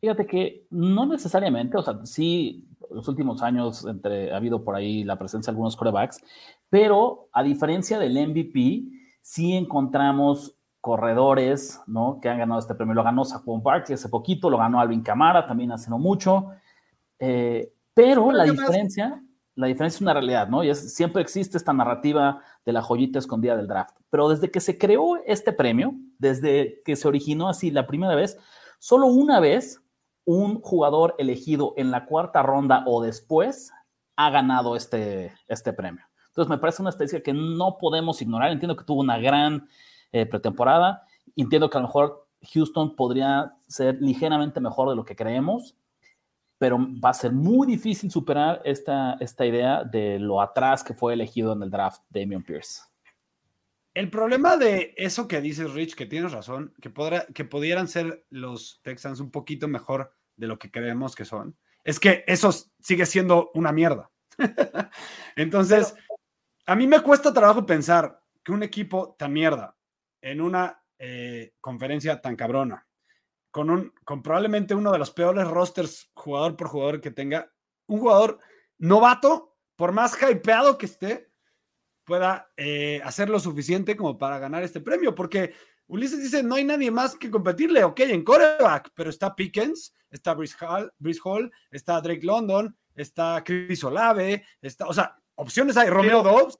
Fíjate 0.00 0.26
que 0.26 0.66
no 0.70 1.06
necesariamente, 1.06 1.76
o 1.76 1.82
sea, 1.82 2.04
sí, 2.04 2.66
los 2.90 3.08
últimos 3.08 3.42
años 3.42 3.84
entre, 3.84 4.32
ha 4.32 4.36
habido 4.36 4.62
por 4.64 4.74
ahí 4.74 5.04
la 5.04 5.18
presencia 5.18 5.50
de 5.50 5.54
algunos 5.54 5.76
corebacks, 5.76 6.22
pero 6.70 7.28
a 7.32 7.42
diferencia 7.42 7.98
del 7.98 8.28
MVP, 8.28 8.84
sí 9.20 9.54
encontramos 9.54 10.56
corredores, 10.86 11.80
¿no? 11.88 12.20
Que 12.22 12.28
han 12.28 12.38
ganado 12.38 12.60
este 12.60 12.76
premio. 12.76 12.94
Lo 12.94 13.02
ganó 13.02 13.24
Saquon 13.24 13.60
Barkley 13.60 13.94
hace 13.94 14.08
poquito, 14.08 14.48
lo 14.48 14.56
ganó 14.56 14.78
Alvin 14.78 15.02
Camara 15.02 15.44
también 15.44 15.72
hace 15.72 15.90
no 15.90 15.98
mucho. 15.98 16.52
Eh, 17.18 17.72
pero 17.92 18.30
la 18.30 18.44
diferencia, 18.44 19.20
la 19.56 19.66
diferencia 19.66 19.96
es 19.96 20.00
una 20.00 20.12
realidad, 20.12 20.48
¿no? 20.48 20.62
Y 20.62 20.70
es, 20.70 20.94
siempre 20.94 21.22
existe 21.22 21.58
esta 21.58 21.72
narrativa 21.72 22.40
de 22.64 22.72
la 22.72 22.82
joyita 22.82 23.18
escondida 23.18 23.56
del 23.56 23.66
draft. 23.66 23.96
Pero 24.10 24.28
desde 24.28 24.52
que 24.52 24.60
se 24.60 24.78
creó 24.78 25.16
este 25.26 25.52
premio, 25.52 25.92
desde 26.18 26.82
que 26.84 26.94
se 26.94 27.08
originó 27.08 27.48
así 27.48 27.72
la 27.72 27.88
primera 27.88 28.14
vez, 28.14 28.38
solo 28.78 29.08
una 29.08 29.40
vez 29.40 29.82
un 30.24 30.60
jugador 30.60 31.16
elegido 31.18 31.74
en 31.76 31.90
la 31.90 32.06
cuarta 32.06 32.44
ronda 32.44 32.84
o 32.86 33.02
después 33.02 33.72
ha 34.14 34.30
ganado 34.30 34.76
este, 34.76 35.32
este 35.48 35.72
premio. 35.72 36.04
Entonces 36.28 36.48
me 36.48 36.58
parece 36.58 36.80
una 36.80 36.90
especie 36.90 37.24
que 37.24 37.32
no 37.32 37.76
podemos 37.76 38.22
ignorar. 38.22 38.52
Entiendo 38.52 38.76
que 38.76 38.84
tuvo 38.84 39.00
una 39.00 39.18
gran 39.18 39.66
eh, 40.12 40.26
pretemporada. 40.26 41.02
Entiendo 41.34 41.70
que 41.70 41.78
a 41.78 41.80
lo 41.80 41.88
mejor 41.88 42.28
Houston 42.52 42.96
podría 42.96 43.54
ser 43.68 44.00
ligeramente 44.00 44.60
mejor 44.60 44.88
de 44.90 44.96
lo 44.96 45.04
que 45.04 45.16
creemos, 45.16 45.76
pero 46.58 46.78
va 46.78 47.10
a 47.10 47.14
ser 47.14 47.32
muy 47.32 47.66
difícil 47.66 48.10
superar 48.10 48.62
esta, 48.64 49.16
esta 49.20 49.44
idea 49.44 49.84
de 49.84 50.18
lo 50.18 50.40
atrás 50.40 50.82
que 50.82 50.94
fue 50.94 51.12
elegido 51.12 51.52
en 51.52 51.62
el 51.62 51.70
draft 51.70 52.02
Damian 52.08 52.42
Pierce. 52.42 52.82
El 53.94 54.10
problema 54.10 54.56
de 54.56 54.94
eso 54.96 55.26
que 55.26 55.40
dices, 55.40 55.72
Rich, 55.72 55.94
que 55.94 56.06
tienes 56.06 56.32
razón, 56.32 56.74
que, 56.82 56.90
podrá, 56.90 57.26
que 57.26 57.44
pudieran 57.44 57.88
ser 57.88 58.26
los 58.28 58.80
Texans 58.82 59.20
un 59.20 59.30
poquito 59.30 59.68
mejor 59.68 60.12
de 60.36 60.46
lo 60.46 60.58
que 60.58 60.70
creemos 60.70 61.14
que 61.14 61.24
son, 61.24 61.56
es 61.82 61.98
que 61.98 62.24
eso 62.26 62.52
sigue 62.80 63.06
siendo 63.06 63.50
una 63.54 63.72
mierda. 63.72 64.10
Entonces, 65.36 65.94
a 66.66 66.74
mí 66.74 66.86
me 66.86 67.00
cuesta 67.00 67.32
trabajo 67.32 67.64
pensar 67.64 68.20
que 68.44 68.52
un 68.52 68.62
equipo 68.62 69.14
tan 69.18 69.32
mierda 69.32 69.75
en 70.20 70.40
una 70.40 70.82
eh, 70.98 71.52
conferencia 71.60 72.20
tan 72.20 72.36
cabrona, 72.36 72.86
con, 73.50 73.70
un, 73.70 73.92
con 74.04 74.22
probablemente 74.22 74.74
uno 74.74 74.92
de 74.92 74.98
los 74.98 75.10
peores 75.10 75.46
rosters 75.48 76.10
jugador 76.14 76.56
por 76.56 76.68
jugador 76.68 77.00
que 77.00 77.10
tenga, 77.10 77.52
un 77.86 78.00
jugador 78.00 78.38
novato, 78.78 79.56
por 79.76 79.92
más 79.92 80.16
hypeado 80.20 80.78
que 80.78 80.86
esté, 80.86 81.30
pueda 82.04 82.50
eh, 82.56 83.00
hacer 83.04 83.28
lo 83.28 83.40
suficiente 83.40 83.96
como 83.96 84.16
para 84.16 84.38
ganar 84.38 84.62
este 84.62 84.80
premio, 84.80 85.14
porque 85.14 85.52
Ulises 85.88 86.22
dice, 86.22 86.42
no 86.42 86.54
hay 86.54 86.64
nadie 86.64 86.90
más 86.90 87.16
que 87.16 87.30
competirle, 87.30 87.84
ok, 87.84 88.00
en 88.00 88.24
coreback, 88.24 88.90
pero 88.94 89.10
está 89.10 89.34
Pickens, 89.34 89.94
está 90.10 90.34
Brice 90.34 90.56
Hall, 90.64 90.92
Hall 91.24 91.52
está 91.70 92.00
Drake 92.00 92.24
London, 92.24 92.76
está 92.94 93.42
Chris 93.44 93.82
Olave, 93.84 94.44
está, 94.60 94.86
o 94.86 94.94
sea, 94.94 95.16
opciones 95.34 95.76
hay, 95.76 95.90
Romeo 95.90 96.22
Dobbs, 96.22 96.56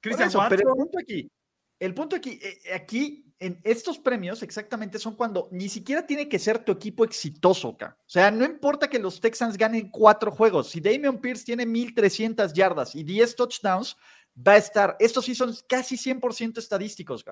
Christian 0.00 0.30
Watson. 0.34 0.58
Pero 0.58 0.74
aquí, 1.00 1.30
el 1.78 1.94
punto 1.94 2.16
aquí, 2.16 2.38
eh, 2.42 2.74
aquí, 2.74 3.22
en 3.38 3.60
estos 3.64 3.98
premios 3.98 4.42
exactamente 4.42 4.98
son 4.98 5.14
cuando 5.14 5.48
ni 5.50 5.68
siquiera 5.68 6.06
tiene 6.06 6.28
que 6.28 6.38
ser 6.38 6.64
tu 6.64 6.72
equipo 6.72 7.04
exitoso, 7.04 7.68
O 7.68 7.94
sea, 8.06 8.30
no 8.30 8.44
importa 8.44 8.88
que 8.88 8.98
los 8.98 9.20
Texans 9.20 9.58
ganen 9.58 9.90
cuatro 9.90 10.30
juegos. 10.30 10.70
Si 10.70 10.80
Damian 10.80 11.20
Pierce 11.20 11.44
tiene 11.44 11.66
1300 11.66 12.52
yardas 12.54 12.94
y 12.94 13.04
10 13.04 13.36
touchdowns, 13.36 13.96
va 14.36 14.52
a 14.52 14.56
estar, 14.56 14.96
estos 15.00 15.24
sí 15.26 15.34
son 15.34 15.54
casi 15.68 15.96
100% 15.96 16.58
estadísticos, 16.58 17.24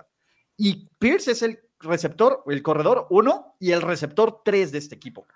Y 0.56 0.88
Pierce 0.98 1.32
es 1.32 1.42
el 1.42 1.58
receptor, 1.80 2.42
el 2.46 2.62
corredor 2.62 3.06
uno 3.10 3.56
y 3.58 3.72
el 3.72 3.82
receptor 3.82 4.42
tres 4.44 4.72
de 4.72 4.78
este 4.78 4.94
equipo. 4.94 5.26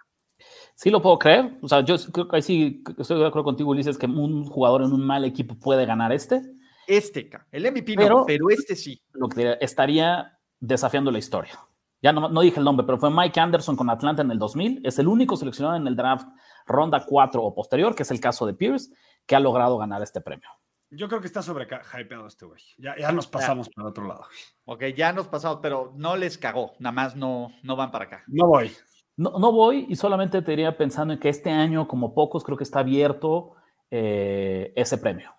Sí 0.74 0.90
lo 0.90 1.02
puedo 1.02 1.18
creer. 1.18 1.58
O 1.62 1.68
sea, 1.68 1.80
yo 1.84 1.96
creo 2.12 2.28
que 2.28 2.36
ahí 2.36 2.42
sí 2.42 2.84
estoy 2.98 3.22
de 3.22 3.30
contigo, 3.30 3.70
Ulises, 3.70 3.98
que 3.98 4.06
un 4.06 4.44
jugador 4.44 4.82
en 4.82 4.92
un 4.92 5.04
mal 5.04 5.24
equipo 5.24 5.54
puede 5.56 5.84
ganar 5.86 6.12
este. 6.12 6.42
Este, 6.88 7.28
el 7.52 7.70
MVP 7.70 7.94
pero, 7.96 8.24
pero 8.26 8.48
este 8.48 8.74
sí. 8.74 8.98
Lo 9.12 9.28
que 9.28 9.58
estaría 9.60 10.38
desafiando 10.58 11.10
la 11.10 11.18
historia. 11.18 11.52
Ya 12.00 12.12
no, 12.12 12.30
no, 12.30 12.40
dije 12.40 12.58
el 12.58 12.64
nombre, 12.64 12.86
pero 12.86 12.96
fue 12.96 13.10
Mike 13.10 13.38
Anderson 13.38 13.76
con 13.76 13.90
Atlanta 13.90 14.22
en 14.22 14.30
el 14.30 14.38
2000. 14.38 14.80
Es 14.84 14.98
el 14.98 15.06
único 15.06 15.36
seleccionado 15.36 15.76
en 15.76 15.86
el 15.86 15.94
draft 15.94 16.26
ronda 16.66 17.04
4 17.04 17.42
o 17.42 17.54
posterior, 17.54 17.94
que 17.94 18.04
es 18.04 18.10
el 18.10 18.20
caso 18.20 18.46
de 18.46 18.54
Pierce, 18.54 18.90
que 19.26 19.36
ha 19.36 19.40
logrado 19.40 19.76
ganar 19.76 20.00
este 20.02 20.22
premio. 20.22 20.48
Yo 20.90 21.08
creo 21.08 21.20
que 21.20 21.26
está 21.26 21.42
sobre 21.42 21.66
hypeado 21.66 22.26
este 22.26 22.46
güey. 22.46 22.62
Ya, 22.78 22.96
ya, 22.98 23.12
nos 23.12 23.26
pasamos 23.26 23.68
para 23.68 23.88
otro 23.88 24.06
lado. 24.06 24.24
Ok, 24.64 24.84
ya 24.96 25.12
nos 25.12 25.28
pasamos, 25.28 25.58
pero 25.60 25.92
no 25.94 26.16
les 26.16 26.38
cagó. 26.38 26.72
Nada 26.78 26.92
más 26.92 27.16
no, 27.16 27.52
no 27.62 27.76
van 27.76 27.90
para 27.90 28.06
acá. 28.06 28.24
No 28.28 28.46
voy. 28.46 28.72
No, 29.14 29.38
no 29.38 29.52
voy 29.52 29.84
y 29.90 29.96
solamente 29.96 30.40
te 30.40 30.52
diría 30.52 30.78
pensando 30.78 31.12
en 31.12 31.20
que 31.20 31.28
este 31.28 31.50
año, 31.50 31.86
como 31.86 32.14
pocos, 32.14 32.44
creo 32.44 32.56
que 32.56 32.64
está 32.64 32.78
abierto 32.78 33.56
eh, 33.90 34.72
ese 34.76 34.96
premio. 34.96 35.34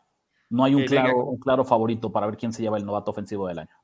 No 0.49 0.63
hay 0.63 0.73
un, 0.73 0.85
claro, 0.85 1.25
un 1.25 1.39
claro 1.39 1.63
favorito 1.63 2.11
para 2.11 2.25
ver 2.25 2.37
quién 2.37 2.51
se 2.51 2.61
lleva 2.61 2.77
el 2.77 2.85
novato 2.85 3.11
ofensivo 3.11 3.47
del 3.47 3.59
año. 3.59 3.75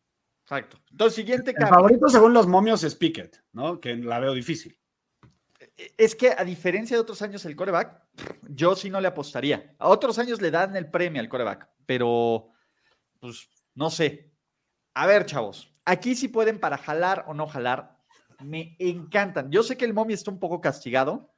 Exacto. 0.43 0.77
Entonces, 0.91 1.15
siguiente. 1.15 1.53
El 1.55 1.67
favorito 1.67 2.07
según 2.07 2.34
los 2.34 2.48
momios 2.48 2.84
es 2.84 2.95
Pickett, 2.95 3.43
¿no? 3.51 3.79
Que 3.79 3.95
la 3.95 4.19
veo 4.19 4.34
difícil. 4.34 4.77
Es 5.98 6.15
que 6.15 6.31
a 6.31 6.43
diferencia 6.43 6.95
de 6.95 7.01
otros 7.01 7.22
años 7.22 7.45
el 7.45 7.55
coreback, 7.55 8.01
yo 8.50 8.75
sí 8.75 8.89
no 8.89 9.01
le 9.01 9.07
apostaría. 9.07 9.75
A 9.79 9.89
otros 9.89 10.19
años 10.19 10.41
le 10.41 10.51
dan 10.51 10.75
el 10.75 10.89
premio 10.89 11.22
al 11.22 11.29
coreback, 11.29 11.69
pero 11.86 12.50
pues 13.19 13.50
no 13.74 13.89
sé. 13.89 14.31
A 14.93 15.07
ver, 15.07 15.25
chavos, 15.25 15.75
aquí 15.84 16.15
sí 16.15 16.27
pueden 16.27 16.60
para 16.60 16.77
jalar 16.77 17.25
o 17.27 17.34
no 17.34 17.48
jalar. 17.48 17.98
Me 18.43 18.75
encantan. 18.79 19.51
Yo 19.51 19.63
sé 19.63 19.77
que 19.77 19.86
el 19.86 19.93
mommy 19.93 20.13
está 20.13 20.31
un 20.31 20.39
poco 20.39 20.62
castigado, 20.62 21.31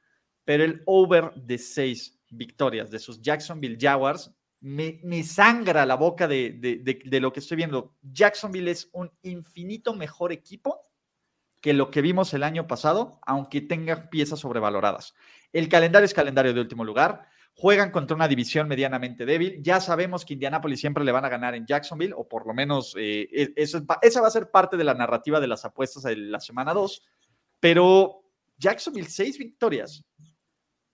pero 0.44 0.64
el 0.64 0.82
over 0.86 1.32
de 1.34 1.58
seis 1.58 2.20
victorias 2.30 2.90
de 2.90 2.98
sus 2.98 3.22
Jacksonville 3.22 3.78
Jaguars 3.80 4.34
me, 4.60 5.22
sangra 5.22 5.86
la 5.86 5.94
boca 5.94 6.26
de, 6.26 6.50
de, 6.52 7.20
lo 7.20 7.32
que 7.32 7.40
estoy 7.40 7.56
viendo. 7.56 7.96
Jacksonville 8.02 8.70
es 8.70 8.88
un 8.92 9.10
infinito 9.22 9.94
mejor 9.94 10.32
equipo 10.32 10.80
que 11.60 11.72
lo 11.72 11.90
que 11.90 12.02
vimos 12.02 12.32
el 12.34 12.42
año 12.42 12.66
pasado, 12.66 13.18
aunque 13.26 13.60
tenga 13.60 14.10
piezas 14.10 14.40
sobrevaloradas. 14.40 15.14
El 15.52 15.68
calendario 15.68 16.04
es 16.04 16.14
calendario 16.14 16.54
de 16.54 16.60
último 16.60 16.84
lugar. 16.84 17.26
Juegan 17.54 17.90
contra 17.90 18.14
una 18.14 18.28
división 18.28 18.68
medianamente 18.68 19.26
débil. 19.26 19.60
Ya 19.62 19.80
sabemos 19.80 20.24
que 20.24 20.34
Indianapolis 20.34 20.78
siempre 20.78 21.04
le 21.04 21.10
van 21.10 21.24
a 21.24 21.28
ganar 21.28 21.56
en 21.56 21.66
Jacksonville, 21.66 22.14
o 22.16 22.28
por 22.28 22.46
lo 22.46 22.54
menos 22.54 22.94
eh, 22.96 23.52
eso, 23.56 23.82
esa 24.02 24.20
va 24.20 24.28
a 24.28 24.30
ser 24.30 24.50
parte 24.50 24.76
de 24.76 24.84
la 24.84 24.94
narrativa 24.94 25.40
de 25.40 25.48
las 25.48 25.64
apuestas 25.64 26.04
de 26.04 26.16
la 26.16 26.38
semana 26.38 26.72
2. 26.72 27.02
Pero 27.58 28.22
Jacksonville, 28.56 29.08
seis 29.08 29.38
victorias, 29.38 30.04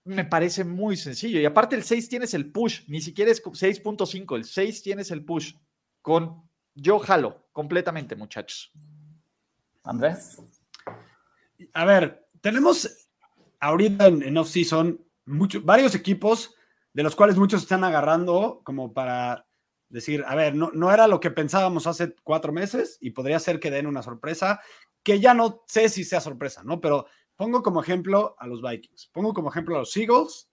me 0.04 0.24
parece 0.24 0.64
muy 0.64 0.96
sencillo. 0.96 1.40
Y 1.40 1.44
aparte 1.44 1.76
el 1.76 1.82
6 1.82 2.08
tienes 2.08 2.34
el 2.34 2.52
push, 2.52 2.82
ni 2.88 3.00
siquiera 3.00 3.30
es 3.30 3.42
6.5, 3.42 4.36
el 4.36 4.44
6 4.44 4.82
tienes 4.82 5.10
el 5.10 5.24
push. 5.24 5.54
Con 6.02 6.42
yo 6.74 6.98
jalo 6.98 7.46
completamente, 7.52 8.16
muchachos. 8.16 8.72
Andrés. 9.84 10.40
A 11.72 11.84
ver, 11.84 12.26
tenemos 12.40 13.08
ahorita 13.60 14.06
en, 14.06 14.36
off-season 14.36 15.00
varios 15.62 15.94
equipos 15.94 16.54
de 16.92 17.02
los 17.02 17.16
cuales 17.16 17.36
muchos 17.36 17.62
están 17.62 17.84
agarrando 17.84 18.60
como 18.64 18.92
para 18.92 19.46
decir, 19.88 20.24
a 20.26 20.34
ver, 20.34 20.54
no, 20.54 20.70
no 20.74 20.92
era 20.92 21.06
lo 21.06 21.20
que 21.20 21.30
pensábamos 21.30 21.86
hace 21.86 22.14
cuatro 22.22 22.52
meses 22.52 22.98
y 23.00 23.10
podría 23.10 23.38
ser 23.38 23.60
que 23.60 23.70
den 23.70 23.86
una 23.86 24.02
sorpresa, 24.02 24.60
que 25.02 25.20
ya 25.20 25.34
no 25.34 25.62
sé 25.66 25.88
si 25.88 26.04
sea 26.04 26.20
sorpresa, 26.20 26.62
¿no? 26.64 26.80
Pero 26.80 27.06
Pongo 27.36 27.62
como 27.62 27.82
ejemplo 27.82 28.36
a 28.38 28.46
los 28.46 28.62
Vikings, 28.62 29.10
pongo 29.12 29.34
como 29.34 29.50
ejemplo 29.50 29.76
a 29.76 29.80
los 29.80 29.96
Eagles, 29.96 30.48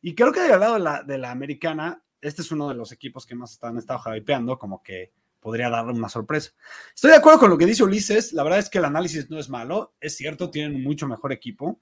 y 0.00 0.14
creo 0.14 0.32
que 0.32 0.40
del 0.40 0.60
lado 0.60 1.04
de 1.04 1.18
la, 1.18 1.30
americana, 1.30 2.02
este 2.20 2.42
es 2.42 2.52
uno 2.52 2.68
de 2.68 2.74
los 2.74 2.92
equipos 2.92 3.26
que 3.26 3.34
más 3.34 3.52
están 3.52 3.76
estado 3.76 4.16
hypeando, 4.16 4.58
como 4.58 4.82
que 4.82 5.12
podría 5.40 5.68
darle 5.68 5.92
una 5.92 6.08
sorpresa. 6.08 6.52
Estoy 6.94 7.10
de 7.10 7.16
acuerdo 7.16 7.40
con 7.40 7.50
lo 7.50 7.58
que 7.58 7.66
dice 7.66 7.82
Ulises, 7.82 8.32
la 8.32 8.42
verdad 8.42 8.60
es 8.60 8.70
que 8.70 8.78
el 8.78 8.84
análisis 8.84 9.28
no 9.28 9.38
es 9.38 9.48
malo, 9.48 9.94
es 10.00 10.16
cierto, 10.16 10.50
tienen 10.50 10.82
mucho 10.82 11.08
mejor 11.08 11.32
equipo. 11.32 11.80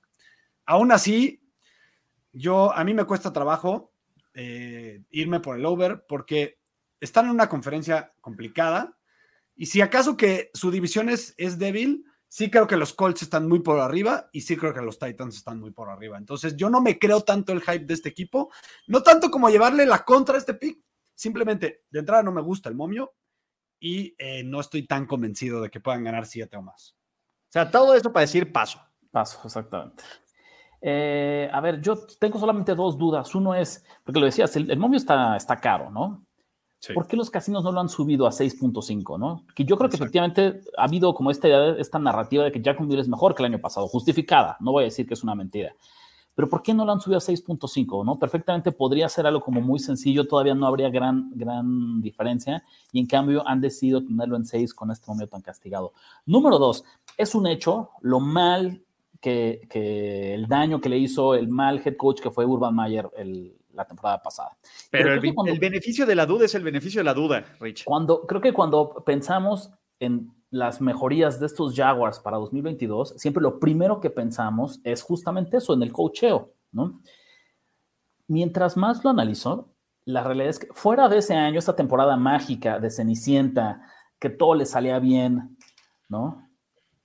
Aún 0.64 0.92
así, 0.92 1.42
yo, 2.32 2.72
a 2.72 2.84
mí 2.84 2.94
me 2.94 3.04
cuesta 3.04 3.32
trabajo 3.32 3.92
eh, 4.34 5.02
irme 5.10 5.40
por 5.40 5.56
el 5.56 5.66
over 5.66 6.04
porque 6.08 6.58
están 7.00 7.26
en 7.26 7.32
una 7.32 7.48
conferencia 7.48 8.12
complicada 8.20 8.96
y 9.54 9.66
si 9.66 9.80
acaso 9.80 10.16
que 10.16 10.50
su 10.54 10.70
división 10.70 11.08
es 11.08 11.58
débil, 11.58 12.04
sí 12.28 12.50
creo 12.50 12.66
que 12.66 12.76
los 12.76 12.92
Colts 12.92 13.22
están 13.22 13.48
muy 13.48 13.60
por 13.60 13.80
arriba 13.80 14.28
y 14.32 14.42
sí 14.42 14.56
creo 14.56 14.74
que 14.74 14.82
los 14.82 14.98
Titans 14.98 15.36
están 15.36 15.58
muy 15.58 15.70
por 15.70 15.88
arriba. 15.88 16.18
Entonces, 16.18 16.56
yo 16.56 16.70
no 16.70 16.80
me 16.80 16.98
creo 16.98 17.22
tanto 17.22 17.52
el 17.52 17.62
hype 17.62 17.86
de 17.86 17.94
este 17.94 18.10
equipo, 18.10 18.50
no 18.86 19.02
tanto 19.02 19.30
como 19.30 19.48
llevarle 19.48 19.86
la 19.86 20.04
contra 20.04 20.36
a 20.36 20.38
este 20.38 20.54
pick, 20.54 20.80
simplemente 21.14 21.84
de 21.90 21.98
entrada 21.98 22.22
no 22.22 22.32
me 22.32 22.42
gusta 22.42 22.68
el 22.68 22.74
momio 22.74 23.14
y 23.80 24.14
eh, 24.18 24.44
no 24.44 24.60
estoy 24.60 24.86
tan 24.86 25.06
convencido 25.06 25.60
de 25.60 25.70
que 25.70 25.80
puedan 25.80 26.04
ganar 26.04 26.26
siete 26.26 26.56
o 26.56 26.62
más. 26.62 26.94
O 27.48 27.52
sea, 27.52 27.70
todo 27.70 27.94
eso 27.94 28.12
para 28.12 28.22
decir 28.22 28.52
paso. 28.52 28.80
Paso, 29.10 29.40
exactamente. 29.44 30.04
Eh, 30.80 31.48
a 31.50 31.60
ver, 31.60 31.80
yo 31.80 31.96
tengo 32.20 32.38
solamente 32.38 32.74
dos 32.74 32.98
dudas. 32.98 33.34
Uno 33.34 33.54
es, 33.54 33.84
porque 34.04 34.20
lo 34.20 34.26
decías, 34.26 34.54
el, 34.56 34.70
el 34.70 34.78
momio 34.78 34.98
está, 34.98 35.36
está 35.36 35.56
caro, 35.56 35.90
¿no? 35.90 36.27
¿Por 36.94 37.06
qué 37.06 37.16
los 37.16 37.30
casinos 37.30 37.64
no 37.64 37.72
lo 37.72 37.80
han 37.80 37.88
subido 37.88 38.26
a 38.26 38.30
6.5? 38.30 39.18
¿no? 39.18 39.44
Que 39.54 39.64
yo 39.64 39.76
creo 39.76 39.90
que 39.90 39.96
efectivamente 39.96 40.60
ha 40.76 40.84
habido 40.84 41.12
como 41.12 41.30
esta, 41.30 41.76
esta 41.76 41.98
narrativa 41.98 42.44
de 42.44 42.52
que 42.52 42.62
Jacksonville 42.62 43.00
es 43.00 43.08
mejor 43.08 43.34
que 43.34 43.42
el 43.42 43.52
año 43.52 43.60
pasado, 43.60 43.88
justificada, 43.88 44.56
no 44.60 44.72
voy 44.72 44.82
a 44.82 44.86
decir 44.86 45.06
que 45.06 45.14
es 45.14 45.22
una 45.22 45.34
mentira. 45.34 45.74
Pero 46.36 46.48
¿por 46.48 46.62
qué 46.62 46.72
no 46.72 46.84
lo 46.84 46.92
han 46.92 47.00
subido 47.00 47.18
a 47.18 47.20
6.5? 47.20 48.04
¿no? 48.04 48.16
Perfectamente 48.16 48.70
podría 48.70 49.08
ser 49.08 49.26
algo 49.26 49.40
como 49.40 49.60
muy 49.60 49.80
sencillo, 49.80 50.28
todavía 50.28 50.54
no 50.54 50.68
habría 50.68 50.88
gran, 50.88 51.32
gran 51.34 52.00
diferencia, 52.00 52.62
y 52.92 53.00
en 53.00 53.06
cambio 53.06 53.46
han 53.46 53.60
decidido 53.60 54.04
tenerlo 54.04 54.36
en 54.36 54.46
6 54.46 54.72
con 54.72 54.92
este 54.92 55.06
momento 55.08 55.30
tan 55.30 55.42
castigado. 55.42 55.92
Número 56.26 56.60
dos, 56.60 56.84
es 57.16 57.34
un 57.34 57.48
hecho 57.48 57.90
lo 58.02 58.20
mal 58.20 58.84
que, 59.20 59.62
que, 59.68 60.32
el 60.34 60.46
daño 60.46 60.80
que 60.80 60.88
le 60.88 60.98
hizo 60.98 61.34
el 61.34 61.48
mal 61.48 61.82
head 61.84 61.96
coach 61.96 62.20
que 62.20 62.30
fue 62.30 62.46
Urban 62.46 62.72
Mayer 62.72 63.10
el, 63.16 63.57
la 63.78 63.86
temporada 63.86 64.22
pasada. 64.22 64.56
Pero, 64.90 65.14
el, 65.14 65.58
beneficio 65.58 66.04
de 66.04 66.14
la 66.14 66.26
duda 66.26 66.44
es 66.44 66.54
el 66.54 66.62
beneficio 66.62 67.00
de 67.00 67.04
la 67.04 67.14
duda, 67.14 67.44
Rich. 67.60 67.84
Cuando, 67.84 68.26
creo 68.26 68.40
que 68.40 68.52
cuando 68.52 69.02
pensamos 69.06 69.70
en 70.00 70.32
las 70.50 70.80
mejorías 70.80 71.40
de 71.40 71.46
estos 71.46 71.74
Jaguars 71.74 72.18
para 72.18 72.36
2022, 72.38 73.14
siempre 73.16 73.42
lo 73.42 73.58
primero 73.58 74.00
que 74.00 74.10
pensamos 74.10 74.80
es 74.84 75.02
justamente 75.02 75.58
eso, 75.58 75.74
en 75.74 75.82
el 75.82 75.92
cocheo, 75.92 76.52
¿no? 76.72 77.00
Mientras 78.26 78.76
más 78.76 79.04
lo 79.04 79.10
analizo, 79.10 79.70
la 80.04 80.24
realidad 80.24 80.48
es 80.48 80.58
que 80.58 80.68
fuera 80.72 81.08
de 81.08 81.18
ese 81.18 81.34
año, 81.34 81.58
esta 81.58 81.76
temporada 81.76 82.16
mágica 82.16 82.78
de 82.78 82.90
Cenicienta, 82.90 83.82
que 84.18 84.30
todo 84.30 84.54
le 84.54 84.66
salía 84.66 84.98
bien, 84.98 85.56
¿no? 86.08 86.48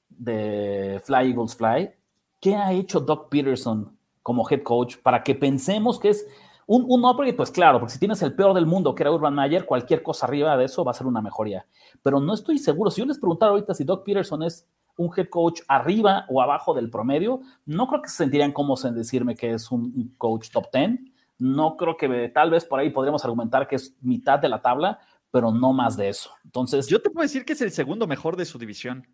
De 0.09 1.01
Fly 1.03 1.31
Eagles 1.31 1.55
Fly, 1.55 1.91
¿qué 2.39 2.55
ha 2.55 2.71
hecho 2.71 2.99
Doc 2.99 3.29
Peterson 3.29 3.97
como 4.23 4.49
head 4.49 4.63
coach 4.63 4.97
para 4.97 5.21
que 5.21 5.35
pensemos 5.35 5.99
que 5.99 6.09
es 6.09 6.25
un, 6.67 6.85
un 6.87 7.35
pues 7.35 7.51
claro, 7.51 7.79
porque 7.79 7.93
si 7.93 7.99
tienes 7.99 8.21
el 8.21 8.33
peor 8.33 8.53
del 8.53 8.65
mundo, 8.65 8.95
que 8.95 9.03
era 9.03 9.11
Urban 9.11 9.35
Meyer, 9.35 9.65
cualquier 9.65 10.01
cosa 10.01 10.25
arriba 10.25 10.55
de 10.57 10.65
eso 10.65 10.83
va 10.83 10.91
a 10.91 10.95
ser 10.95 11.07
una 11.07 11.21
mejoría. 11.21 11.65
Pero 12.01 12.19
no 12.19 12.33
estoy 12.33 12.57
seguro. 12.57 12.91
Si 12.91 13.01
yo 13.01 13.05
les 13.05 13.17
preguntara 13.17 13.51
ahorita 13.51 13.73
si 13.73 13.83
Doc 13.83 14.05
Peterson 14.05 14.43
es 14.43 14.67
un 14.95 15.11
head 15.15 15.27
coach 15.29 15.61
arriba 15.67 16.25
o 16.29 16.41
abajo 16.41 16.73
del 16.73 16.89
promedio, 16.89 17.41
no 17.65 17.87
creo 17.87 18.01
que 18.01 18.09
se 18.09 18.17
sentirían 18.17 18.51
cómodos 18.51 18.85
en 18.85 18.95
decirme 18.95 19.35
que 19.35 19.51
es 19.51 19.71
un 19.71 20.13
coach 20.17 20.49
top 20.51 20.65
10. 20.71 20.99
No 21.39 21.75
creo 21.77 21.97
que 21.97 22.29
tal 22.29 22.51
vez 22.51 22.63
por 22.65 22.79
ahí 22.79 22.89
podríamos 22.89 23.23
argumentar 23.23 23.67
que 23.67 23.75
es 23.75 23.95
mitad 24.01 24.39
de 24.39 24.49
la 24.49 24.61
tabla, 24.61 24.99
pero 25.31 25.51
no 25.51 25.73
más 25.73 25.97
de 25.97 26.09
eso. 26.09 26.29
Entonces. 26.45 26.87
Yo 26.87 27.01
te 27.01 27.09
puedo 27.09 27.23
decir 27.23 27.43
que 27.43 27.53
es 27.53 27.61
el 27.61 27.71
segundo 27.71 28.07
mejor 28.07 28.37
de 28.37 28.45
su 28.45 28.57
división. 28.57 29.07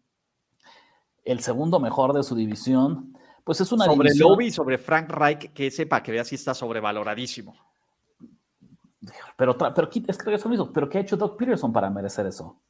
El 1.23 1.39
segundo 1.39 1.79
mejor 1.79 2.13
de 2.13 2.23
su 2.23 2.35
división 2.35 3.13
pues 3.43 3.61
es 3.61 3.71
una 3.71 3.85
sobre 3.85 4.13
Lobby 4.15 4.47
y 4.47 4.51
sobre 4.51 4.77
Frank 4.77 5.09
Reich, 5.09 5.53
que 5.53 5.71
sepa 5.71 6.03
que 6.03 6.11
vea 6.11 6.23
si 6.23 6.35
está 6.35 6.53
sobrevaloradísimo. 6.53 7.55
Pero, 9.35 9.57
pero 9.57 9.89
es 10.07 10.17
que 10.17 10.33
es 10.33 10.43
lo 10.43 10.49
mismo. 10.49 10.73
¿Pero 10.73 10.89
qué 10.89 10.97
ha 10.97 11.01
hecho 11.01 11.17
Doc 11.17 11.37
Peterson 11.37 11.71
para 11.71 11.89
merecer 11.89 12.25
eso? 12.25 12.61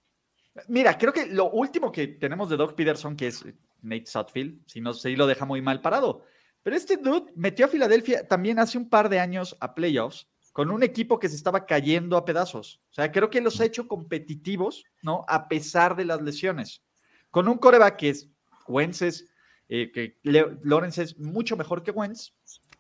Mira, 0.67 0.97
creo 0.97 1.13
que 1.13 1.27
lo 1.27 1.49
último 1.51 1.91
que 1.91 2.07
tenemos 2.07 2.49
de 2.49 2.57
Doc 2.57 2.75
Peterson, 2.75 3.15
que 3.15 3.27
es 3.27 3.45
Nate 3.81 4.05
Sutfield, 4.05 4.61
si 4.67 4.81
no 4.81 4.93
sé, 4.93 5.11
lo 5.11 5.27
deja 5.27 5.45
muy 5.45 5.61
mal 5.61 5.81
parado. 5.81 6.23
Pero 6.63 6.75
este 6.75 6.97
dude 6.97 7.31
metió 7.35 7.65
a 7.65 7.69
Filadelfia 7.69 8.27
también 8.27 8.59
hace 8.59 8.77
un 8.77 8.89
par 8.89 9.09
de 9.09 9.19
años 9.19 9.55
a 9.59 9.73
playoffs 9.73 10.27
con 10.51 10.71
un 10.71 10.83
equipo 10.83 11.19
que 11.19 11.29
se 11.29 11.35
estaba 11.35 11.65
cayendo 11.65 12.17
a 12.17 12.25
pedazos. 12.25 12.81
O 12.89 12.93
sea, 12.93 13.11
creo 13.11 13.29
que 13.29 13.41
los 13.41 13.61
ha 13.61 13.65
hecho 13.65 13.87
competitivos, 13.87 14.83
¿no? 15.01 15.23
A 15.27 15.47
pesar 15.47 15.95
de 15.95 16.05
las 16.05 16.21
lesiones. 16.21 16.83
Con 17.31 17.47
un 17.47 17.57
coreback 17.57 17.95
que 17.95 18.09
es 18.09 18.29
Wentz 18.67 19.01
es, 19.01 19.25
eh, 19.69 19.91
que 19.91 20.17
Lawrence 20.63 21.03
es 21.03 21.19
mucho 21.19 21.55
mejor 21.55 21.83
que 21.83 21.91
Wentz, 21.91 22.33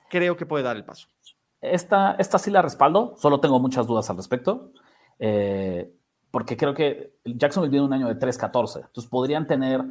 creo 0.09 0.35
que 0.35 0.45
puede 0.45 0.63
dar 0.63 0.75
el 0.75 0.83
paso. 0.83 1.07
Esta, 1.61 2.15
esta 2.19 2.39
sí 2.39 2.51
la 2.51 2.61
respaldo, 2.61 3.15
solo 3.17 3.39
tengo 3.39 3.59
muchas 3.59 3.85
dudas 3.85 4.09
al 4.09 4.17
respecto, 4.17 4.73
eh, 5.19 5.93
porque 6.31 6.57
creo 6.57 6.73
que 6.73 7.13
Jacksonville 7.25 7.71
viene 7.71 7.85
un 7.85 7.93
año 7.93 8.07
de 8.07 8.17
3-14, 8.17 8.85
entonces 8.87 9.09
podrían 9.09 9.45
tener 9.45 9.81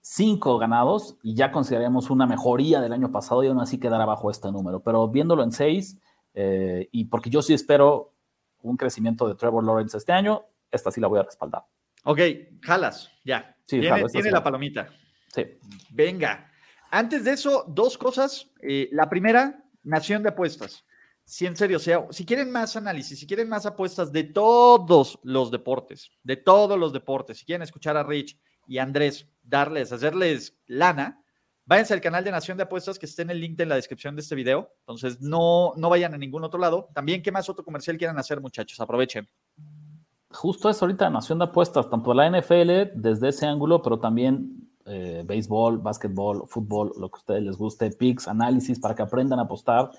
cinco 0.00 0.56
ganados 0.58 1.18
y 1.22 1.34
ya 1.34 1.52
consideraríamos 1.52 2.10
una 2.10 2.26
mejoría 2.26 2.80
del 2.80 2.92
año 2.92 3.12
pasado 3.12 3.44
y 3.44 3.48
aún 3.48 3.60
así 3.60 3.78
quedar 3.78 4.00
abajo 4.00 4.30
este 4.30 4.50
número, 4.50 4.80
pero 4.82 5.08
viéndolo 5.08 5.42
en 5.42 5.52
seis, 5.52 6.00
eh, 6.32 6.88
y 6.90 7.04
porque 7.06 7.28
yo 7.28 7.42
sí 7.42 7.52
espero 7.52 8.14
un 8.62 8.76
crecimiento 8.76 9.28
de 9.28 9.34
Trevor 9.34 9.64
Lawrence 9.64 9.96
este 9.96 10.12
año, 10.12 10.44
esta 10.70 10.90
sí 10.90 11.00
la 11.00 11.08
voy 11.08 11.18
a 11.18 11.24
respaldar. 11.24 11.64
Ok, 12.04 12.20
jalas, 12.62 13.10
ya. 13.24 13.56
Sí, 13.64 13.80
tiene, 13.80 14.30
la 14.30 14.42
palomita. 14.42 14.88
Sí. 15.34 15.46
Venga. 15.90 16.50
Antes 16.90 17.24
de 17.24 17.32
eso, 17.32 17.64
dos 17.68 17.96
cosas. 17.96 18.50
Eh, 18.62 18.88
la 18.92 19.08
primera, 19.08 19.64
Nación 19.82 20.22
de 20.22 20.30
Apuestas. 20.30 20.84
Si 21.24 21.46
en 21.46 21.54
serio, 21.54 21.78
sea, 21.78 22.06
si 22.10 22.26
quieren 22.26 22.50
más 22.50 22.74
análisis, 22.74 23.20
si 23.20 23.26
quieren 23.26 23.48
más 23.48 23.64
apuestas 23.64 24.10
de 24.10 24.24
todos 24.24 25.20
los 25.22 25.52
deportes, 25.52 26.10
de 26.24 26.36
todos 26.36 26.76
los 26.76 26.92
deportes, 26.92 27.38
si 27.38 27.44
quieren 27.44 27.62
escuchar 27.62 27.96
a 27.96 28.02
Rich 28.02 28.36
y 28.66 28.78
Andrés 28.78 29.28
darles, 29.44 29.92
hacerles 29.92 30.58
lana, 30.66 31.22
váyanse 31.66 31.94
al 31.94 32.00
canal 32.00 32.24
de 32.24 32.32
Nación 32.32 32.56
de 32.56 32.64
Apuestas 32.64 32.98
que 32.98 33.06
esté 33.06 33.22
en 33.22 33.30
el 33.30 33.40
link 33.40 33.60
en 33.60 33.68
la 33.68 33.76
descripción 33.76 34.16
de 34.16 34.22
este 34.22 34.34
video. 34.34 34.74
Entonces, 34.80 35.20
no, 35.20 35.72
no 35.76 35.88
vayan 35.88 36.14
a 36.14 36.18
ningún 36.18 36.42
otro 36.42 36.58
lado. 36.58 36.88
También, 36.92 37.22
¿qué 37.22 37.30
más 37.30 37.48
otro 37.48 37.64
comercial 37.64 37.96
quieran 37.96 38.18
hacer, 38.18 38.40
muchachos? 38.40 38.80
Aprovechen 38.80 39.28
justo 40.30 40.70
es 40.70 40.80
ahorita 40.80 41.10
Nación 41.10 41.38
de 41.38 41.46
Apuestas, 41.46 41.90
tanto 41.90 42.14
la 42.14 42.30
NFL 42.30 42.92
desde 42.94 43.28
ese 43.28 43.46
ángulo, 43.46 43.82
pero 43.82 43.98
también 43.98 44.69
eh, 44.86 45.22
béisbol, 45.26 45.78
básquetbol, 45.78 46.44
fútbol, 46.48 46.92
lo 46.98 47.10
que 47.10 47.16
a 47.16 47.20
ustedes 47.20 47.42
les 47.42 47.56
guste, 47.56 47.90
picks, 47.90 48.28
análisis, 48.28 48.78
para 48.78 48.94
que 48.94 49.02
aprendan 49.02 49.38
a 49.38 49.42
apostar 49.42 49.90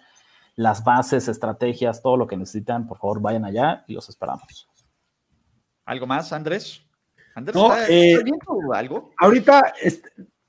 las 0.55 0.83
bases, 0.83 1.27
estrategias, 1.27 2.01
todo 2.01 2.17
lo 2.17 2.27
que 2.27 2.37
necesitan, 2.37 2.87
por 2.87 2.97
favor 2.97 3.21
vayan 3.21 3.45
allá 3.45 3.83
y 3.87 3.93
los 3.93 4.09
esperamos. 4.09 4.67
¿Algo 5.85 6.07
más, 6.07 6.31
Andrés? 6.33 6.85
¿Andrés 7.35 7.55
no, 7.55 7.75
eh, 7.77 8.21
algo? 8.73 9.11
Ahorita 9.17 9.73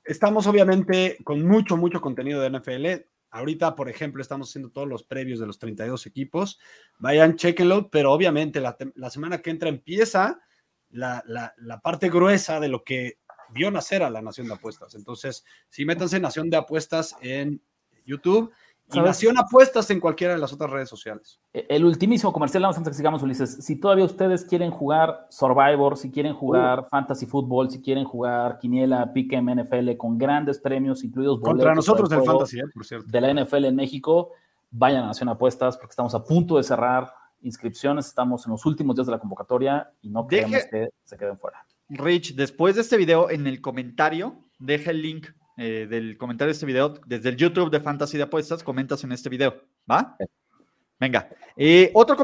estamos 0.03 0.47
obviamente 0.47 1.17
con 1.23 1.45
mucho, 1.45 1.77
mucho 1.77 2.01
contenido 2.01 2.41
de 2.41 2.49
NFL. 2.49 3.07
Ahorita, 3.31 3.75
por 3.75 3.89
ejemplo, 3.89 4.21
estamos 4.21 4.49
haciendo 4.49 4.69
todos 4.69 4.87
los 4.87 5.03
previos 5.03 5.39
de 5.39 5.47
los 5.47 5.57
32 5.57 6.05
equipos. 6.05 6.59
Vayan, 6.99 7.35
chequenlo, 7.35 7.89
pero 7.89 8.11
obviamente 8.11 8.61
la, 8.61 9.09
semana 9.09 9.41
que 9.41 9.49
entra 9.49 9.69
empieza 9.69 10.39
la, 10.89 11.23
parte 11.83 12.09
gruesa 12.09 12.59
de 12.59 12.67
lo 12.67 12.83
que 12.83 13.19
vio 13.53 13.71
nacer 13.71 14.03
a 14.03 14.09
la 14.09 14.21
Nación 14.21 14.47
de 14.47 14.53
Apuestas. 14.53 14.95
Entonces, 14.95 15.45
sí, 15.69 15.85
métanse 15.85 16.19
Nación 16.19 16.49
de 16.49 16.57
Apuestas 16.57 17.15
en 17.21 17.61
YouTube 18.05 18.51
y 18.91 18.99
Nación 18.99 19.37
Apuestas 19.37 19.89
en 19.89 19.99
cualquiera 19.99 20.33
de 20.33 20.39
las 20.39 20.53
otras 20.53 20.69
redes 20.69 20.89
sociales. 20.89 21.39
E, 21.53 21.65
el 21.69 21.85
ultimísimo 21.85 22.31
comercial, 22.31 22.63
vamos 22.63 22.77
antes 22.77 22.91
que 22.91 22.97
sigamos, 22.97 23.23
Ulises. 23.23 23.63
Si 23.63 23.79
todavía 23.79 24.05
ustedes 24.05 24.45
quieren 24.45 24.71
jugar 24.71 25.27
Survivor, 25.29 25.97
si 25.97 26.11
quieren 26.11 26.33
jugar 26.33 26.81
uh. 26.81 26.83
Fantasy 26.83 27.25
Football, 27.25 27.71
si 27.71 27.81
quieren 27.81 28.03
jugar 28.05 28.59
Quiniela, 28.59 29.11
Pick'em, 29.13 29.63
NFL 29.63 29.95
con 29.97 30.17
grandes 30.17 30.59
premios, 30.59 31.03
incluidos 31.03 31.39
Contra 31.39 31.73
nosotros 31.73 32.09
del 32.09 32.23
Fantasy, 32.23 32.59
eh, 32.59 32.63
por 32.73 32.85
cierto. 32.85 33.07
De 33.09 33.21
la 33.21 33.33
NFL 33.33 33.65
en 33.65 33.75
México, 33.75 34.31
vayan 34.69 35.03
a 35.03 35.07
Nación 35.07 35.29
Apuestas 35.29 35.77
porque 35.77 35.91
estamos 35.91 36.13
a 36.13 36.23
punto 36.23 36.57
de 36.57 36.63
cerrar 36.63 37.11
inscripciones, 37.41 38.07
estamos 38.07 38.45
en 38.45 38.51
los 38.51 38.65
últimos 38.65 38.95
días 38.95 39.07
de 39.07 39.11
la 39.11 39.19
convocatoria 39.19 39.91
y 40.01 40.09
no 40.09 40.27
queremos 40.27 40.65
que 40.69 40.89
se 41.03 41.17
queden 41.17 41.37
fuera. 41.37 41.65
Rich, 41.89 42.35
después 42.35 42.75
de 42.75 42.81
este 42.81 42.97
video, 42.97 43.29
en 43.29 43.47
el 43.47 43.61
comentario, 43.61 44.45
deja 44.59 44.91
el 44.91 45.01
link 45.01 45.27
eh, 45.57 45.87
del 45.89 46.17
comentario 46.17 46.49
de 46.49 46.53
este 46.53 46.65
video, 46.65 46.93
desde 47.05 47.29
el 47.29 47.37
YouTube 47.37 47.69
de 47.69 47.79
Fantasy 47.79 48.17
de 48.17 48.23
Apuestas, 48.23 48.63
comentas 48.63 49.03
en 49.03 49.11
este 49.11 49.29
video, 49.29 49.63
¿va? 49.89 50.17
Venga, 50.99 51.29
eh, 51.57 51.91
otro, 51.93 52.15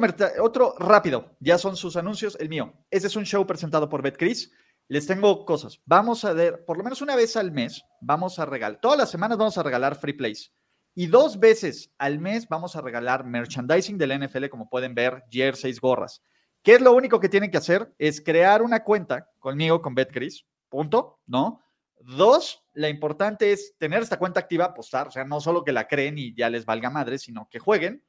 otro 0.41 0.73
rápido, 0.79 1.35
ya 1.39 1.57
son 1.57 1.75
sus 1.75 1.95
anuncios, 1.97 2.37
el 2.39 2.49
mío. 2.49 2.73
Este 2.89 3.07
es 3.07 3.15
un 3.15 3.25
show 3.25 3.45
presentado 3.45 3.89
por 3.89 4.01
BetCris. 4.01 4.51
Les 4.87 5.05
tengo 5.05 5.45
cosas. 5.45 5.81
Vamos 5.85 6.25
a 6.25 6.33
ver, 6.33 6.65
por 6.65 6.77
lo 6.77 6.83
menos 6.83 7.01
una 7.01 7.15
vez 7.15 7.35
al 7.37 7.51
mes, 7.51 7.83
vamos 8.01 8.39
a 8.39 8.45
regalar, 8.45 8.79
todas 8.81 8.97
las 8.97 9.11
semanas 9.11 9.37
vamos 9.37 9.57
a 9.57 9.63
regalar 9.63 9.95
free 9.95 10.13
plays. 10.13 10.51
Y 10.95 11.07
dos 11.07 11.39
veces 11.39 11.93
al 11.97 12.19
mes 12.19 12.47
vamos 12.47 12.75
a 12.75 12.81
regalar 12.81 13.23
merchandising 13.23 13.97
del 13.97 14.19
NFL, 14.19 14.47
como 14.47 14.69
pueden 14.69 14.95
ver, 14.95 15.23
jerseys, 15.29 15.79
gorras. 15.79 16.23
¿Qué 16.61 16.73
es 16.73 16.81
lo 16.81 16.93
único 16.93 17.19
que 17.19 17.29
tienen 17.29 17.51
que 17.51 17.57
hacer? 17.57 17.93
Es 17.97 18.21
crear 18.21 18.61
una 18.61 18.83
cuenta 18.83 19.29
conmigo, 19.39 19.81
con 19.81 19.95
BetCris, 19.95 20.45
punto, 20.67 21.19
¿no? 21.25 21.63
Dos, 22.01 22.63
la 22.73 22.89
importante 22.89 23.51
es 23.51 23.75
tener 23.77 24.01
esta 24.01 24.19
cuenta 24.19 24.39
activa, 24.39 24.65
apostar, 24.65 25.07
o 25.07 25.11
sea, 25.11 25.23
no 25.23 25.41
solo 25.41 25.63
que 25.63 25.71
la 25.71 25.87
creen 25.87 26.17
y 26.17 26.33
ya 26.33 26.49
les 26.49 26.65
valga 26.65 26.89
madre, 26.89 27.17
sino 27.17 27.47
que 27.49 27.59
jueguen. 27.59 28.03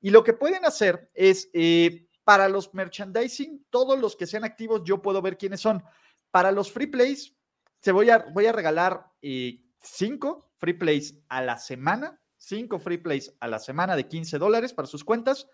Y 0.00 0.10
lo 0.10 0.24
que 0.24 0.32
pueden 0.32 0.64
hacer 0.64 1.10
es, 1.14 1.48
eh, 1.52 2.06
para 2.24 2.48
los 2.48 2.74
merchandising, 2.74 3.66
todos 3.70 3.98
los 3.98 4.16
que 4.16 4.26
sean 4.26 4.44
activos, 4.44 4.82
yo 4.84 5.00
puedo 5.00 5.22
ver 5.22 5.38
quiénes 5.38 5.60
son. 5.60 5.82
Para 6.30 6.52
los 6.52 6.70
free 6.70 6.86
plays, 6.86 7.34
se 7.80 7.92
voy, 7.92 8.10
a, 8.10 8.18
voy 8.18 8.46
a 8.46 8.52
regalar 8.52 9.06
eh, 9.22 9.60
cinco 9.80 10.50
free 10.56 10.74
plays 10.74 11.18
a 11.28 11.42
la 11.42 11.58
semana, 11.58 12.20
cinco 12.36 12.78
free 12.78 12.98
plays 12.98 13.34
a 13.40 13.48
la 13.48 13.58
semana 13.58 13.96
de 13.96 14.06
15 14.06 14.38
dólares 14.38 14.72
para 14.72 14.88
sus 14.88 15.04
cuentas. 15.04 15.48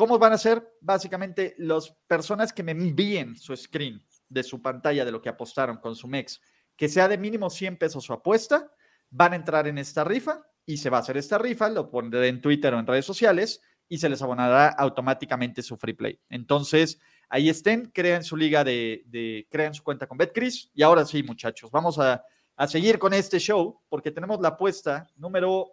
¿Cómo 0.00 0.18
van 0.18 0.32
a 0.32 0.38
ser? 0.38 0.66
Básicamente, 0.80 1.54
las 1.58 1.90
personas 2.06 2.54
que 2.54 2.62
me 2.62 2.72
envíen 2.72 3.36
su 3.36 3.54
screen 3.54 4.02
de 4.30 4.42
su 4.42 4.62
pantalla 4.62 5.04
de 5.04 5.12
lo 5.12 5.20
que 5.20 5.28
apostaron 5.28 5.76
con 5.76 5.94
su 5.94 6.08
MEX 6.08 6.40
que 6.74 6.88
sea 6.88 7.06
de 7.06 7.18
mínimo 7.18 7.50
100 7.50 7.76
pesos 7.76 8.02
su 8.02 8.14
apuesta, 8.14 8.72
van 9.10 9.34
a 9.34 9.36
entrar 9.36 9.68
en 9.68 9.76
esta 9.76 10.02
rifa 10.02 10.40
y 10.64 10.78
se 10.78 10.88
va 10.88 10.96
a 10.96 11.00
hacer 11.00 11.18
esta 11.18 11.36
rifa, 11.36 11.68
lo 11.68 11.90
pondré 11.90 12.28
en 12.28 12.40
Twitter 12.40 12.72
o 12.72 12.78
en 12.78 12.86
redes 12.86 13.04
sociales 13.04 13.60
y 13.90 13.98
se 13.98 14.08
les 14.08 14.22
abonará 14.22 14.68
automáticamente 14.68 15.62
su 15.62 15.76
free 15.76 15.92
play. 15.92 16.18
Entonces, 16.30 16.98
ahí 17.28 17.50
estén, 17.50 17.90
crean 17.92 18.24
su 18.24 18.38
liga 18.38 18.64
de, 18.64 19.02
de 19.04 19.46
crean 19.50 19.74
su 19.74 19.82
cuenta 19.82 20.06
con 20.06 20.16
BetCris. 20.16 20.70
Y 20.72 20.82
ahora 20.82 21.04
sí, 21.04 21.22
muchachos, 21.22 21.70
vamos 21.70 21.98
a, 21.98 22.24
seguir 22.68 22.98
con 22.98 23.12
este 23.12 23.38
show 23.38 23.82
porque 23.90 24.10
tenemos 24.10 24.40
la 24.40 24.48
apuesta 24.48 25.06
número 25.16 25.72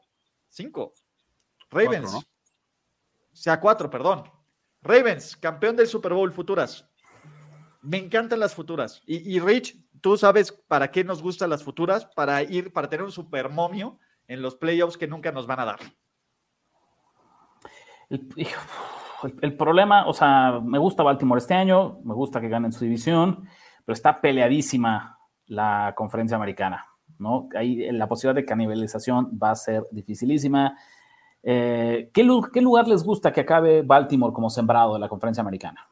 5. 0.50 0.94
Ravens. 1.70 2.28
Sea, 3.42 3.60
4, 3.60 3.90
perdón. 3.90 4.24
Ravens, 4.82 5.36
campeón 5.38 5.76
del 5.76 5.88
Super 5.88 6.14
Bowl 6.14 6.32
Futuras. 6.32 6.90
Me 7.82 7.98
encantan 7.98 8.40
las 8.40 8.54
futuras. 8.54 9.02
y 9.06 9.40
Rich, 9.40 9.78
tú 10.02 10.18
sabes 10.18 10.52
para 10.52 10.92
qué 10.92 11.04
nos 11.04 11.22
gustan 11.22 11.50
las 11.50 11.64
futuras, 11.64 12.06
para 12.16 12.44
ir, 12.44 12.74
para 12.74 12.90
tener 12.90 13.06
un 13.06 13.12
super 13.12 13.50
momio 13.50 14.00
en 14.28 14.42
los 14.42 14.56
playoffs 14.56 14.98
que 14.98 15.08
nunca 15.08 15.32
nos 15.32 15.48
van 15.48 15.60
a 15.60 15.66
dar. 15.66 15.80
El, 19.42 19.58
problema, 19.58 20.08
o 20.08 20.14
sea, 20.14 20.60
me 20.64 20.78
gusta 20.78 21.04
Baltimore 21.04 21.40
este 21.40 21.54
año, 21.54 22.00
me 22.04 22.14
gusta 22.14 22.40
que 22.40 22.50
ganen 22.50 22.72
su 22.72 22.84
división, 22.84 23.48
pero 23.86 23.94
está 23.94 24.22
peleadísima 24.22 25.18
la 25.48 25.94
conferencia 25.96 26.38
americana, 26.38 26.86
¿no? 27.18 27.50
Ahí 27.56 27.92
la 27.92 28.08
posibilidad 28.08 28.36
de 28.36 28.46
canibalización 28.46 29.38
va 29.42 29.52
a 29.52 29.56
ser 29.56 29.88
dificilísima. 29.92 30.78
Eh, 31.44 32.10
¿qué, 32.14 32.28
¿qué, 32.54 32.62
lugar 32.62 32.88
les 32.88 33.04
gusta 33.04 33.32
que 33.32 33.42
acabe 33.42 33.82
Baltimore 33.82 34.34
como 34.34 34.50
sembrado 34.50 34.94
de 34.94 35.00
la 35.00 35.08
conferencia 35.08 35.42
americana? 35.42 35.88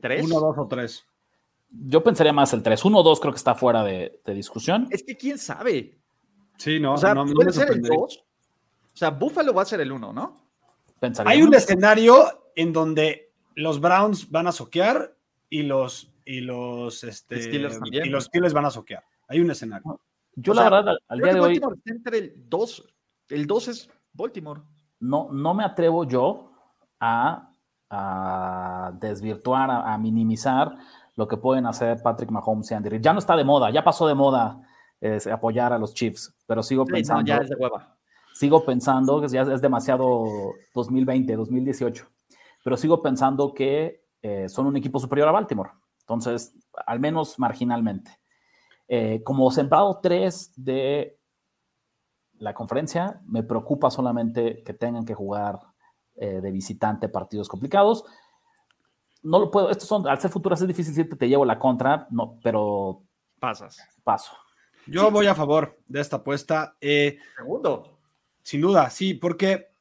¿Tres? 0.00 0.24
Uno, 0.24 0.40
dos 0.40 0.58
o 0.58 0.66
tres. 0.66 1.04
Yo 1.70 2.02
pensaría 2.04 2.32
más 2.32 2.52
el 2.52 2.62
3. 2.62 2.84
1-2 2.84 3.18
creo 3.20 3.32
que 3.32 3.38
está 3.38 3.54
fuera 3.54 3.82
de, 3.82 4.20
discusión. 4.26 4.86
Es 4.90 5.02
que 5.02 5.16
quién 5.16 5.38
sabe. 5.38 5.98
Sí, 6.56 6.78
no. 6.78 6.94
O 6.94 6.98
sea, 6.98 7.14
puede 7.14 7.52
ser 7.52 7.70
el 7.72 7.82
2. 7.82 7.90
O 7.90 8.96
sea, 8.96 9.10
Buffalo 9.10 9.52
va 9.52 9.62
a 9.62 9.66
ser 9.66 9.80
el 9.80 9.90
1, 9.90 10.12
¿no? 10.12 10.36
Hay 11.24 11.42
un 11.42 11.52
escenario 11.54 12.50
en 12.54 12.72
donde 12.72 13.32
los 13.56 13.80
Browns 13.80 14.30
van 14.30 14.46
a 14.46 14.52
soquear 14.52 15.16
y 15.50 15.62
los, 15.64 16.12
y 16.24 16.40
los, 16.40 17.04
este, 17.04 17.42
Steelers, 17.42 17.78
y 17.90 18.08
los 18.08 18.24
Steelers 18.24 18.54
van 18.54 18.66
a 18.66 18.70
soquear. 18.70 19.04
Hay 19.28 19.40
un 19.40 19.50
escenario. 19.50 20.00
Yo, 20.36 20.54
la 20.54 20.64
verdad, 20.64 20.96
al, 21.08 21.18
día 21.18 21.34
de 21.34 21.40
hoy. 21.40 21.58
Baltimore 21.58 21.76
está 21.76 21.92
entre 21.92 22.18
el 22.18 22.34
2. 22.48 22.94
El 23.30 23.46
2 23.46 23.68
es 23.68 23.90
Baltimore. 24.14 24.62
No, 25.00 25.28
no 25.30 25.52
me 25.52 25.64
atrevo 25.64 26.04
yo 26.04 26.52
a, 26.98 27.52
a 27.90 28.92
desvirtuar, 28.98 29.70
a 29.70 29.98
minimizar 29.98 30.76
lo 31.16 31.28
que 31.28 31.36
pueden 31.36 31.66
hacer 31.66 32.02
Patrick 32.02 32.30
Mahomes 32.30 32.70
y 32.70 32.74
Andy 32.74 32.88
Reid. 32.88 33.02
Ya 33.02 33.12
no 33.12 33.18
está 33.18 33.36
de 33.36 33.44
moda, 33.44 33.70
ya 33.70 33.84
pasó 33.84 34.06
de 34.06 34.14
moda 34.14 34.60
apoyar 35.30 35.72
a 35.72 35.78
los 35.78 35.92
Chiefs, 35.92 36.34
pero 36.46 36.62
sigo 36.62 36.84
pensando. 36.84 37.24
ya 37.26 37.36
es 37.36 37.50
de 37.50 37.56
hueva. 37.56 37.96
Sigo 38.32 38.64
pensando 38.64 39.20
que 39.20 39.28
ya 39.28 39.42
es 39.42 39.60
demasiado 39.60 40.24
2020, 40.74 41.36
2018, 41.36 42.08
pero 42.64 42.76
sigo 42.76 43.00
pensando 43.00 43.54
que 43.54 44.02
eh, 44.22 44.48
son 44.48 44.66
un 44.66 44.76
equipo 44.76 44.98
superior 44.98 45.28
a 45.28 45.32
Baltimore. 45.32 45.70
Entonces, 46.00 46.52
al 46.86 47.00
menos 47.00 47.38
marginalmente. 47.38 48.18
Eh, 48.88 49.22
como 49.24 49.50
sembrado 49.50 50.00
3 50.02 50.52
de 50.56 51.18
la 52.38 52.54
conferencia, 52.54 53.20
me 53.26 53.42
preocupa 53.42 53.90
solamente 53.90 54.62
que 54.62 54.74
tengan 54.74 55.04
que 55.04 55.14
jugar 55.14 55.58
eh, 56.16 56.40
de 56.40 56.50
visitante, 56.50 57.08
partidos 57.08 57.48
complicados. 57.48 58.04
No 59.22 59.38
lo 59.38 59.50
puedo, 59.50 59.70
estos 59.70 59.88
son, 59.88 60.06
al 60.06 60.20
ser 60.20 60.30
futuras 60.30 60.60
es 60.60 60.68
difícil 60.68 60.94
decirte, 60.94 61.16
te 61.16 61.28
llevo 61.28 61.44
la 61.44 61.58
contra, 61.58 62.06
no, 62.10 62.38
pero 62.42 63.02
pasas. 63.40 63.78
Paso. 64.02 64.32
Yo 64.86 65.10
voy 65.10 65.26
a 65.26 65.34
favor 65.34 65.78
de 65.86 66.00
esta 66.00 66.16
apuesta. 66.16 66.76
Eh, 66.80 67.18
Segundo. 67.36 67.98
Sin 68.42 68.60
duda, 68.60 68.90
sí, 68.90 69.14
porque 69.14 69.72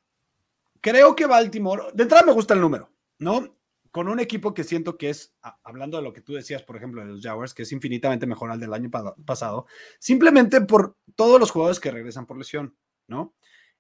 creo 0.79 1.15
que 1.15 1.25
Baltimore, 1.25 1.83
de 1.93 2.03
entrada 2.03 2.25
me 2.25 2.31
gusta 2.31 2.53
el 2.53 2.61
número, 2.61 2.89
¿no? 3.19 3.55
Con 3.93 4.07
un 4.07 4.19
equipo 4.19 4.55
que 4.55 4.63
siento 4.63 4.97
que 4.97 5.11
es, 5.11 5.35
hablando 5.61 5.97
de 5.97 6.03
lo 6.03 6.13
que 6.13 6.21
tú 6.21 6.33
decías, 6.33 6.63
por 6.63 6.75
ejemplo, 6.75 7.01
de 7.01 7.09
los 7.09 7.21
Jaguars, 7.21 7.53
que 7.53 7.61
es 7.61 7.71
infinitamente 7.71 8.25
mejor 8.25 8.49
al 8.49 8.59
del 8.59 8.73
año 8.73 8.89
pasado, 9.23 9.67
simplemente 9.99 10.61
por 10.61 10.97
todos 11.15 11.39
los 11.39 11.51
jugadores 11.51 11.79
que 11.79 11.91
regresan 11.91 12.25
por 12.25 12.39
lesión, 12.39 12.75
¿no? 13.05 13.35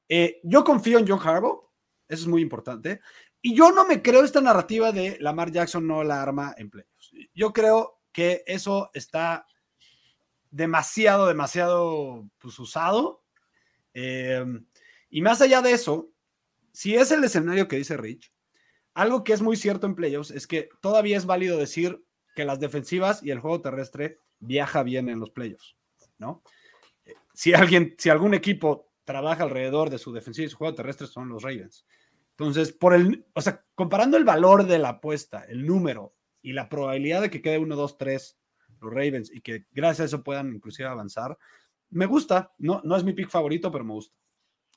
Eh, 0.07 0.39
yo 0.43 0.63
confío 0.63 0.99
en 0.99 1.07
John 1.07 1.19
Harbaugh, 1.19 1.71
eso 2.07 2.21
es 2.21 2.27
muy 2.27 2.43
importante, 2.43 3.01
y 3.41 3.55
yo 3.55 3.71
no 3.71 3.87
me 3.87 4.03
creo 4.03 4.23
esta 4.23 4.39
narrativa 4.39 4.91
de 4.91 5.17
Lamar 5.19 5.51
Jackson 5.51 5.87
no 5.87 6.03
la 6.03 6.21
arma 6.21 6.53
en 6.59 6.69
playoffs. 6.69 7.11
Yo 7.33 7.51
creo 7.51 7.99
que 8.11 8.43
eso 8.45 8.91
está 8.93 9.47
demasiado, 10.51 11.25
demasiado 11.25 12.29
pues, 12.37 12.59
usado. 12.59 13.23
Eh, 13.95 14.45
y 15.09 15.21
más 15.23 15.41
allá 15.41 15.63
de 15.63 15.71
eso, 15.71 16.11
si 16.71 16.95
es 16.95 17.11
el 17.11 17.23
escenario 17.23 17.67
que 17.67 17.77
dice 17.77 17.97
Rich, 17.97 18.31
algo 18.93 19.23
que 19.23 19.33
es 19.33 19.41
muy 19.41 19.57
cierto 19.57 19.87
en 19.87 19.95
playoffs 19.95 20.31
es 20.31 20.47
que 20.47 20.69
todavía 20.81 21.17
es 21.17 21.25
válido 21.25 21.57
decir 21.57 22.03
que 22.35 22.45
las 22.45 22.59
defensivas 22.59 23.23
y 23.23 23.31
el 23.31 23.39
juego 23.39 23.61
terrestre 23.61 24.19
viaja 24.39 24.83
bien 24.83 25.09
en 25.09 25.19
los 25.19 25.29
playoffs, 25.29 25.75
¿no? 26.17 26.43
Si 27.33 27.53
alguien, 27.53 27.95
si 27.97 28.09
algún 28.09 28.33
equipo 28.33 28.91
trabaja 29.03 29.43
alrededor 29.43 29.89
de 29.89 29.97
su 29.97 30.11
defensiva 30.13 30.45
y 30.45 30.49
su 30.49 30.57
juego 30.57 30.75
terrestre 30.75 31.07
son 31.07 31.29
los 31.29 31.43
Ravens. 31.43 31.85
Entonces, 32.31 32.71
por 32.71 32.93
el, 32.93 33.25
o 33.33 33.41
sea, 33.41 33.63
comparando 33.75 34.17
el 34.17 34.23
valor 34.23 34.65
de 34.65 34.79
la 34.79 34.89
apuesta, 34.89 35.45
el 35.47 35.65
número 35.65 36.15
y 36.41 36.53
la 36.53 36.69
probabilidad 36.69 37.21
de 37.21 37.29
que 37.29 37.41
quede 37.41 37.59
1, 37.59 37.75
2, 37.75 37.97
3 37.97 38.37
los 38.81 38.91
Ravens 38.91 39.31
y 39.31 39.41
que 39.41 39.65
gracias 39.71 40.01
a 40.01 40.05
eso 40.05 40.23
puedan 40.23 40.53
inclusive 40.53 40.87
avanzar. 40.87 41.37
Me 41.89 42.05
gusta, 42.05 42.53
no, 42.57 42.81
no 42.83 42.95
es 42.95 43.03
mi 43.03 43.13
pick 43.13 43.29
favorito, 43.29 43.71
pero 43.71 43.83
me 43.83 43.93
gusta. 43.93 44.15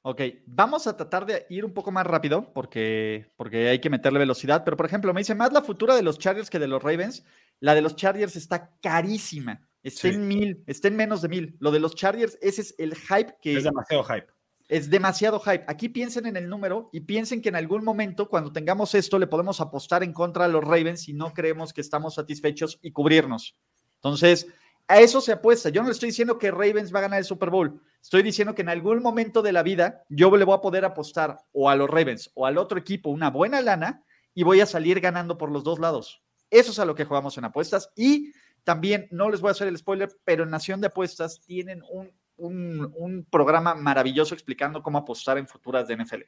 Ok, 0.09 0.21
vamos 0.47 0.87
a 0.87 0.97
tratar 0.97 1.27
de 1.27 1.47
ir 1.51 1.65
un 1.65 1.75
poco 1.75 1.91
más 1.91 2.07
rápido 2.07 2.53
porque, 2.53 3.27
porque 3.35 3.67
hay 3.67 3.81
que 3.81 3.91
meterle 3.91 4.21
velocidad, 4.21 4.63
pero 4.65 4.77
por 4.77 4.87
ejemplo, 4.87 5.13
me 5.13 5.21
dice 5.21 5.35
más 5.35 5.53
la 5.53 5.63
futura 5.63 5.97
de 5.97 6.05
los 6.05 6.21
Chargers 6.21 6.49
que 6.49 6.61
de 6.61 6.69
los 6.69 6.81
Ravens. 6.81 7.25
La 7.59 7.75
de 7.75 7.83
los 7.83 7.97
Chargers 7.97 8.37
está 8.37 8.71
carísima, 8.81 9.69
está 9.83 10.07
en 10.07 10.29
mil, 10.29 10.63
está 10.69 10.87
en 10.87 10.95
menos 10.95 11.23
de 11.23 11.29
mil. 11.29 11.57
Lo 11.59 11.73
de 11.73 11.81
los 11.81 11.97
Chargers, 11.97 12.39
ese 12.41 12.61
es 12.61 12.75
el 12.79 12.95
hype 12.95 13.35
que... 13.43 13.57
Es 13.57 13.65
demasiado 13.65 14.05
hype. 14.05 14.27
Es 14.69 14.91
demasiado 14.91 15.41
hype. 15.41 15.65
Aquí 15.67 15.89
piensen 15.89 16.27
en 16.27 16.37
el 16.37 16.49
número 16.49 16.89
y 16.93 17.01
piensen 17.01 17.43
que 17.43 17.49
en 17.49 17.57
algún 17.57 17.83
momento, 17.83 18.29
cuando 18.29 18.53
tengamos 18.53 18.95
esto, 18.95 19.19
le 19.19 19.27
podemos 19.27 19.61
apostar 19.61 20.05
en 20.05 20.13
contra 20.13 20.47
de 20.47 20.53
los 20.53 20.63
Ravens 20.63 21.03
si 21.03 21.15
no 21.15 21.35
creemos 21.35 21.73
que 21.73 21.81
estamos 21.81 22.15
satisfechos 22.15 22.79
y 22.81 22.93
cubrirnos. 22.93 23.57
Entonces, 23.97 24.47
a 24.89 25.01
eso 25.01 25.21
se 25.21 25.33
apuesta. 25.33 25.69
Yo 25.69 25.83
no 25.83 25.89
le 25.89 25.93
estoy 25.93 26.11
diciendo 26.11 26.39
que 26.39 26.51
Ravens 26.51 26.95
va 26.95 27.01
a 27.01 27.03
ganar 27.03 27.19
el 27.19 27.25
Super 27.25 27.51
Bowl. 27.51 27.81
Estoy 28.01 28.23
diciendo 28.23 28.55
que 28.55 28.63
en 28.63 28.69
algún 28.69 29.03
momento 29.03 29.43
de 29.43 29.53
la 29.53 29.63
vida 29.63 30.05
yo 30.09 30.35
le 30.37 30.45
voy 30.45 30.55
a 30.55 30.61
poder 30.61 30.85
apostar 30.85 31.39
o 31.53 31.69
a 31.69 31.77
los 31.77 31.91
Ravens 31.91 32.31
o 32.35 32.47
al 32.47 32.59
otro 32.59 32.79
equipo 32.79 33.11
una 33.11 33.31
buena 33.31 33.61
lana 33.61 34.05
y 34.35 34.43
voy 34.43 34.61
a 34.61 34.67
salir 34.67 35.01
ganando 35.01 35.39
por 35.39 35.51
los 35.51 35.65
dos 35.65 35.79
lados. 35.79 36.23
Eso 36.51 36.71
es 36.71 36.79
a 36.79 36.85
lo 36.85 36.95
que 36.95 37.05
jugamos 37.05 37.37
en 37.39 37.45
apuestas. 37.45 37.91
Y 37.97 38.33
también, 38.63 39.09
no 39.11 39.31
les 39.31 39.41
voy 39.41 39.49
a 39.49 39.53
hacer 39.53 39.69
el 39.69 39.79
spoiler, 39.79 40.11
pero 40.25 40.45
en 40.45 40.51
Nación 40.51 40.81
de 40.81 40.89
Apuestas 40.89 41.41
tienen 41.41 41.83
un, 41.91 42.13
un, 42.37 43.27
programa 43.31 43.75
maravilloso 43.75 44.35
explicando 44.35 44.83
cómo 44.83 44.99
apostar 44.99 45.39
en 45.39 45.49
futuras 45.49 45.89
de 45.89 45.97
NFL. 45.97 46.23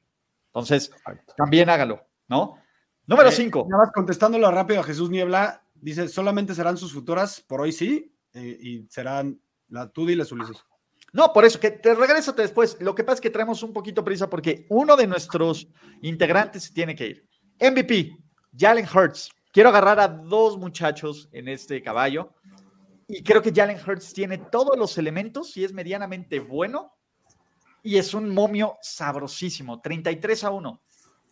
Entonces, 0.47 0.91
también 1.37 1.69
hágalo, 1.69 2.07
¿no? 2.29 2.59
Número 3.07 3.31
5. 3.31 3.67
nada 3.69 3.85
más 3.85 3.93
contestándolo 3.93 4.51
rápido 4.51 4.81
a 4.81 4.85
Jesús 4.85 5.11
Niebla, 5.11 5.63
Dice, 5.81 6.09
solamente 6.09 6.55
serán 6.55 6.77
sus 6.77 6.93
futuras, 6.93 7.41
por 7.41 7.61
hoy 7.61 7.73
sí, 7.73 8.13
eh, 8.39 8.59
y 8.61 8.87
serán, 8.89 9.41
la, 9.69 9.89
tú 9.89 10.07
diles, 10.07 10.33
Ulises. 10.33 10.65
No, 11.13 11.33
por 11.33 11.45
eso, 11.45 11.59
que 11.59 11.71
te 11.71 11.95
regrésate 11.95 12.43
después. 12.43 12.77
Lo 12.81 12.95
que 12.95 13.03
pasa 13.03 13.15
es 13.15 13.21
que 13.21 13.31
traemos 13.31 13.63
un 13.63 13.73
poquito 13.73 14.05
prisa 14.05 14.29
porque 14.29 14.67
uno 14.69 14.97
de 14.97 15.07
nuestros 15.07 15.69
integrantes 16.03 16.73
tiene 16.73 16.95
que 16.95 17.07
ir. 17.07 17.29
MVP, 17.61 18.17
Jalen 18.57 18.87
Hurts. 18.87 19.31
Quiero 19.53 19.71
agarrar 19.71 19.99
a 19.99 20.09
dos 20.09 20.59
muchachos 20.59 21.29
en 21.33 21.49
este 21.49 21.83
caballo 21.83 22.35
y 23.09 23.23
creo 23.23 23.41
que 23.41 23.53
Jalen 23.53 23.79
Hurts 23.85 24.13
tiene 24.13 24.39
todos 24.39 24.79
los 24.79 24.99
elementos 24.99 25.57
y 25.57 25.65
es 25.65 25.73
medianamente 25.73 26.41
bueno 26.41 26.93
y 27.83 27.97
es 27.97 28.13
un 28.13 28.29
momio 28.29 28.77
sabrosísimo, 28.83 29.81
33 29.81 30.45
a 30.45 30.51
1. 30.51 30.83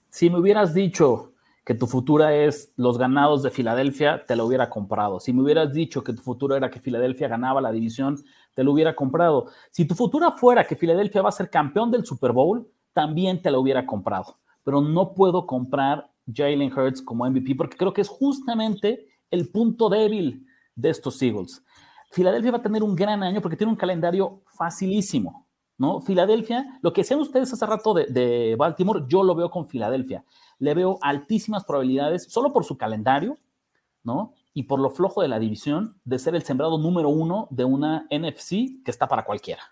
Si 0.09 0.31
me 0.31 0.38
hubieras 0.38 0.73
dicho 0.73 1.35
que 1.66 1.74
tu 1.74 1.88
futura 1.88 2.33
es 2.33 2.72
los 2.76 2.96
ganados 2.96 3.42
de 3.42 3.50
Filadelfia, 3.50 4.24
te 4.24 4.37
lo 4.37 4.46
hubiera 4.46 4.70
comprado. 4.70 5.18
Si 5.18 5.33
me 5.33 5.42
hubieras 5.42 5.72
dicho 5.72 6.05
que 6.05 6.12
tu 6.12 6.22
futuro 6.22 6.55
era 6.55 6.70
que 6.70 6.79
Filadelfia 6.79 7.26
ganaba 7.26 7.61
la 7.61 7.72
división, 7.72 8.22
te 8.55 8.62
lo 8.62 8.70
hubiera 8.70 8.94
comprado. 8.94 9.48
Si 9.72 9.85
tu 9.85 9.96
futura 9.96 10.31
fuera 10.31 10.64
que 10.64 10.76
Filadelfia 10.76 11.22
va 11.22 11.31
a 11.31 11.33
ser 11.33 11.50
campeón 11.50 11.90
del 11.90 12.07
Super 12.07 12.31
Bowl, 12.31 12.68
también 12.92 13.42
te 13.42 13.50
lo 13.50 13.61
hubiera 13.61 13.85
comprado. 13.85 14.37
Pero 14.62 14.81
no 14.81 15.12
puedo 15.12 15.44
comprar 15.44 16.09
Jalen 16.33 16.72
Hurts 16.72 17.02
como 17.02 17.29
MVP 17.29 17.57
porque 17.57 17.76
creo 17.76 17.92
que 17.92 18.02
es 18.02 18.09
justamente 18.09 19.09
el 19.33 19.48
punto 19.48 19.88
débil 19.88 20.46
de 20.76 20.90
estos 20.90 21.20
Eagles. 21.20 21.64
Filadelfia 22.12 22.52
va 22.52 22.59
a 22.59 22.62
tener 22.62 22.85
un 22.85 22.94
gran 22.94 23.24
año 23.24 23.42
porque 23.42 23.57
tiene 23.57 23.72
un 23.72 23.76
calendario 23.76 24.40
facilísimo. 24.57 25.46
¿No? 25.79 26.01
Filadelfia, 26.01 26.79
lo 26.83 26.93
que 26.93 27.03
decían 27.03 27.21
ustedes 27.21 27.53
hace 27.53 27.67
rato 27.67 27.95
de, 27.95 28.07
de 28.07 28.57
Baltimore, 28.57 29.05
yo 29.09 29.23
lo 29.23 29.35
veo 29.35 29.51
con 29.51 29.69
Filadelfia 29.69 30.25
le 30.59 30.75
veo 30.75 30.99
altísimas 31.03 31.65
probabilidades, 31.65 32.25
solo 32.31 32.53
por 32.53 32.65
su 32.65 32.77
calendario, 32.77 33.37
¿no? 34.03 34.33
Y 34.55 34.65
por 34.65 34.81
lo 34.81 34.91
flojo 34.91 35.23
de 35.23 35.29
la 35.29 35.39
división, 35.39 36.01
de 36.05 36.19
ser 36.19 36.35
el 36.35 36.43
sembrado 36.43 36.79
número 36.79 37.09
uno 37.09 37.49
de 37.51 37.65
una 37.65 38.07
NFC 38.11 38.83
que 38.85 38.91
está 38.91 39.07
para 39.07 39.25
cualquiera. 39.25 39.62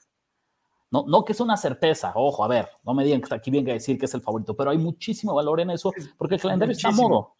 No, 0.90 1.04
no 1.06 1.24
que 1.24 1.32
es 1.32 1.40
una 1.40 1.56
certeza, 1.56 2.12
ojo, 2.14 2.44
a 2.44 2.48
ver, 2.48 2.68
no 2.84 2.94
me 2.94 3.04
digan 3.04 3.20
que 3.20 3.34
aquí 3.34 3.50
venga 3.50 3.72
a 3.72 3.74
decir 3.74 3.98
que 3.98 4.04
es 4.04 4.14
el 4.14 4.20
favorito, 4.20 4.54
pero 4.54 4.70
hay 4.70 4.78
muchísimo 4.78 5.34
valor 5.34 5.60
en 5.60 5.70
eso 5.70 5.90
porque 6.16 6.36
el 6.36 6.40
calendario 6.40 6.72
está 6.72 6.88
a 6.88 6.92
modo, 6.92 7.34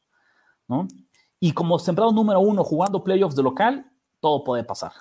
¿no? 0.66 0.88
Y 1.38 1.52
como 1.52 1.78
sembrado 1.78 2.10
número 2.10 2.40
uno 2.40 2.64
jugando 2.64 3.04
playoffs 3.04 3.36
de 3.36 3.42
local, 3.42 3.90
todo 4.20 4.42
puede 4.42 4.64
pasar. 4.64 4.92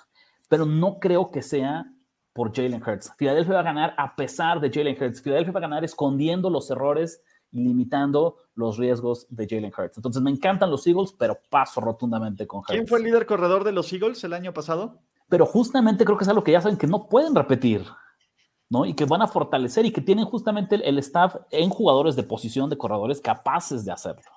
Pero 0.48 0.66
no 0.66 1.00
creo 1.00 1.30
que 1.30 1.40
sea 1.40 1.90
por 2.34 2.54
Jalen 2.54 2.82
Hurts. 2.82 3.12
Filadelfia 3.16 3.54
va 3.54 3.60
a 3.60 3.64
ganar 3.64 3.94
a 3.96 4.14
pesar 4.14 4.60
de 4.60 4.70
Jalen 4.70 5.00
Hurts. 5.00 5.22
Filadelfia 5.22 5.52
va 5.52 5.60
a 5.60 5.62
ganar 5.62 5.84
escondiendo 5.84 6.50
los 6.50 6.70
errores 6.70 7.22
limitando 7.52 8.36
los 8.56 8.76
riesgos 8.76 9.26
de 9.30 9.46
Jalen 9.48 9.72
Hurts. 9.76 9.96
Entonces 9.96 10.20
me 10.20 10.30
encantan 10.30 10.70
los 10.70 10.84
Eagles, 10.86 11.14
pero 11.16 11.38
paso 11.48 11.80
rotundamente 11.80 12.46
con 12.46 12.58
Hurts. 12.58 12.72
¿Quién 12.72 12.88
fue 12.88 12.98
el 12.98 13.04
líder 13.04 13.24
corredor 13.24 13.62
de 13.62 13.72
los 13.72 13.90
Eagles 13.92 14.22
el 14.24 14.32
año 14.32 14.52
pasado? 14.52 15.00
Pero 15.28 15.46
justamente 15.46 16.04
creo 16.04 16.18
que 16.18 16.24
es 16.24 16.28
algo 16.28 16.42
que 16.42 16.52
ya 16.52 16.60
saben 16.60 16.76
que 16.76 16.88
no 16.88 17.08
pueden 17.08 17.34
repetir, 17.34 17.84
¿no? 18.68 18.84
Y 18.84 18.94
que 18.94 19.04
van 19.04 19.22
a 19.22 19.28
fortalecer 19.28 19.86
y 19.86 19.92
que 19.92 20.00
tienen 20.00 20.24
justamente 20.24 20.74
el, 20.74 20.98
staff 20.98 21.36
en 21.50 21.70
jugadores 21.70 22.16
de 22.16 22.24
posición 22.24 22.68
de 22.68 22.76
corredores 22.76 23.20
capaces 23.20 23.84
de 23.84 23.92
hacerlo. 23.92 24.30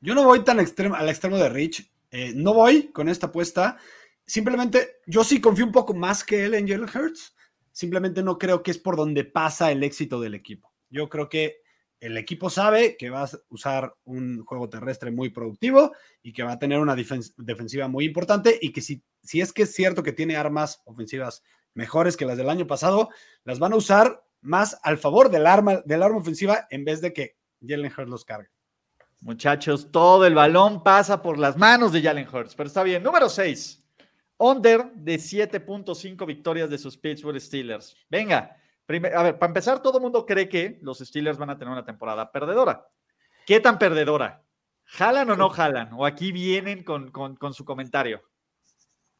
Yo 0.00 0.14
no 0.14 0.24
voy 0.24 0.44
tan 0.44 0.60
extremo, 0.60 0.94
al 0.94 1.08
extremo 1.08 1.36
de 1.36 1.48
Rich. 1.48 1.90
Eh, 2.12 2.32
no 2.36 2.54
voy 2.54 2.92
con 2.92 3.08
esta 3.08 3.26
apuesta. 3.26 3.78
Simplemente 4.26 5.00
yo 5.06 5.22
sí 5.22 5.40
confío 5.40 5.64
un 5.64 5.72
poco 5.72 5.94
más 5.94 6.24
que 6.24 6.44
él 6.44 6.54
en 6.54 6.66
Jalen 6.66 6.88
Hurts. 6.92 7.34
Simplemente 7.70 8.22
no 8.22 8.38
creo 8.38 8.62
que 8.62 8.72
es 8.72 8.78
por 8.78 8.96
donde 8.96 9.24
pasa 9.24 9.70
el 9.70 9.82
éxito 9.82 10.20
del 10.20 10.34
equipo. 10.34 10.72
Yo 10.90 11.08
creo 11.08 11.28
que 11.28 11.58
el 12.00 12.16
equipo 12.16 12.50
sabe 12.50 12.96
que 12.96 13.10
va 13.10 13.24
a 13.24 13.30
usar 13.48 13.94
un 14.04 14.44
juego 14.44 14.68
terrestre 14.68 15.10
muy 15.10 15.30
productivo 15.30 15.92
y 16.22 16.32
que 16.32 16.42
va 16.42 16.52
a 16.52 16.58
tener 16.58 16.78
una 16.78 16.94
defensiva 16.94 17.88
muy 17.88 18.04
importante 18.04 18.58
y 18.60 18.72
que 18.72 18.80
si, 18.82 19.02
es 19.32 19.52
que 19.52 19.62
es 19.62 19.74
cierto 19.74 20.02
que 20.02 20.12
tiene 20.12 20.36
armas 20.36 20.82
ofensivas 20.84 21.42
mejores 21.74 22.16
que 22.16 22.26
las 22.26 22.36
del 22.36 22.50
año 22.50 22.66
pasado, 22.66 23.10
las 23.44 23.58
van 23.58 23.72
a 23.72 23.76
usar 23.76 24.24
más 24.40 24.78
al 24.82 24.98
favor 24.98 25.30
del 25.30 25.46
arma, 25.46 25.82
del 25.84 26.02
arma 26.02 26.18
ofensiva 26.18 26.66
en 26.70 26.84
vez 26.84 27.00
de 27.00 27.12
que 27.12 27.36
Jalen 27.66 27.92
Hurts 27.92 28.10
los 28.10 28.24
cargue. 28.24 28.50
Muchachos, 29.20 29.90
todo 29.90 30.26
el 30.26 30.34
balón 30.34 30.82
pasa 30.82 31.22
por 31.22 31.38
las 31.38 31.56
manos 31.56 31.92
de 31.92 32.02
Jalen 32.02 32.28
Hurts, 32.28 32.54
pero 32.54 32.66
está 32.66 32.82
bien. 32.82 33.02
Número 33.02 33.28
6. 33.28 33.85
Under 34.38 34.92
de 34.92 35.16
7.5 35.16 36.26
victorias 36.26 36.68
de 36.68 36.78
sus 36.78 36.98
Pittsburgh 36.98 37.40
Steelers. 37.40 37.96
Venga, 38.10 38.56
a 38.88 39.22
ver, 39.22 39.38
para 39.38 39.50
empezar, 39.50 39.82
todo 39.82 39.98
el 39.98 40.02
mundo 40.02 40.24
cree 40.24 40.48
que 40.48 40.78
los 40.82 40.98
Steelers 40.98 41.38
van 41.38 41.50
a 41.50 41.58
tener 41.58 41.72
una 41.72 41.84
temporada 41.84 42.30
perdedora. 42.30 42.86
¿Qué 43.46 43.60
tan 43.60 43.78
perdedora? 43.78 44.42
¿Jalan 44.84 45.30
o 45.30 45.36
no 45.36 45.48
jalan? 45.48 45.92
¿O 45.94 46.06
aquí 46.06 46.30
vienen 46.30 46.84
con, 46.84 47.10
su 47.52 47.64
comentario? 47.64 48.20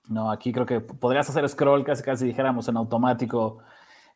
No, 0.09 0.31
aquí 0.31 0.53
creo 0.53 0.67
que 0.67 0.81
podrías 0.81 1.29
hacer 1.29 1.49
scroll 1.49 1.85
casi 1.85 2.03
casi 2.03 2.27
dijéramos 2.27 2.69
en 2.69 2.77
automático. 2.77 3.59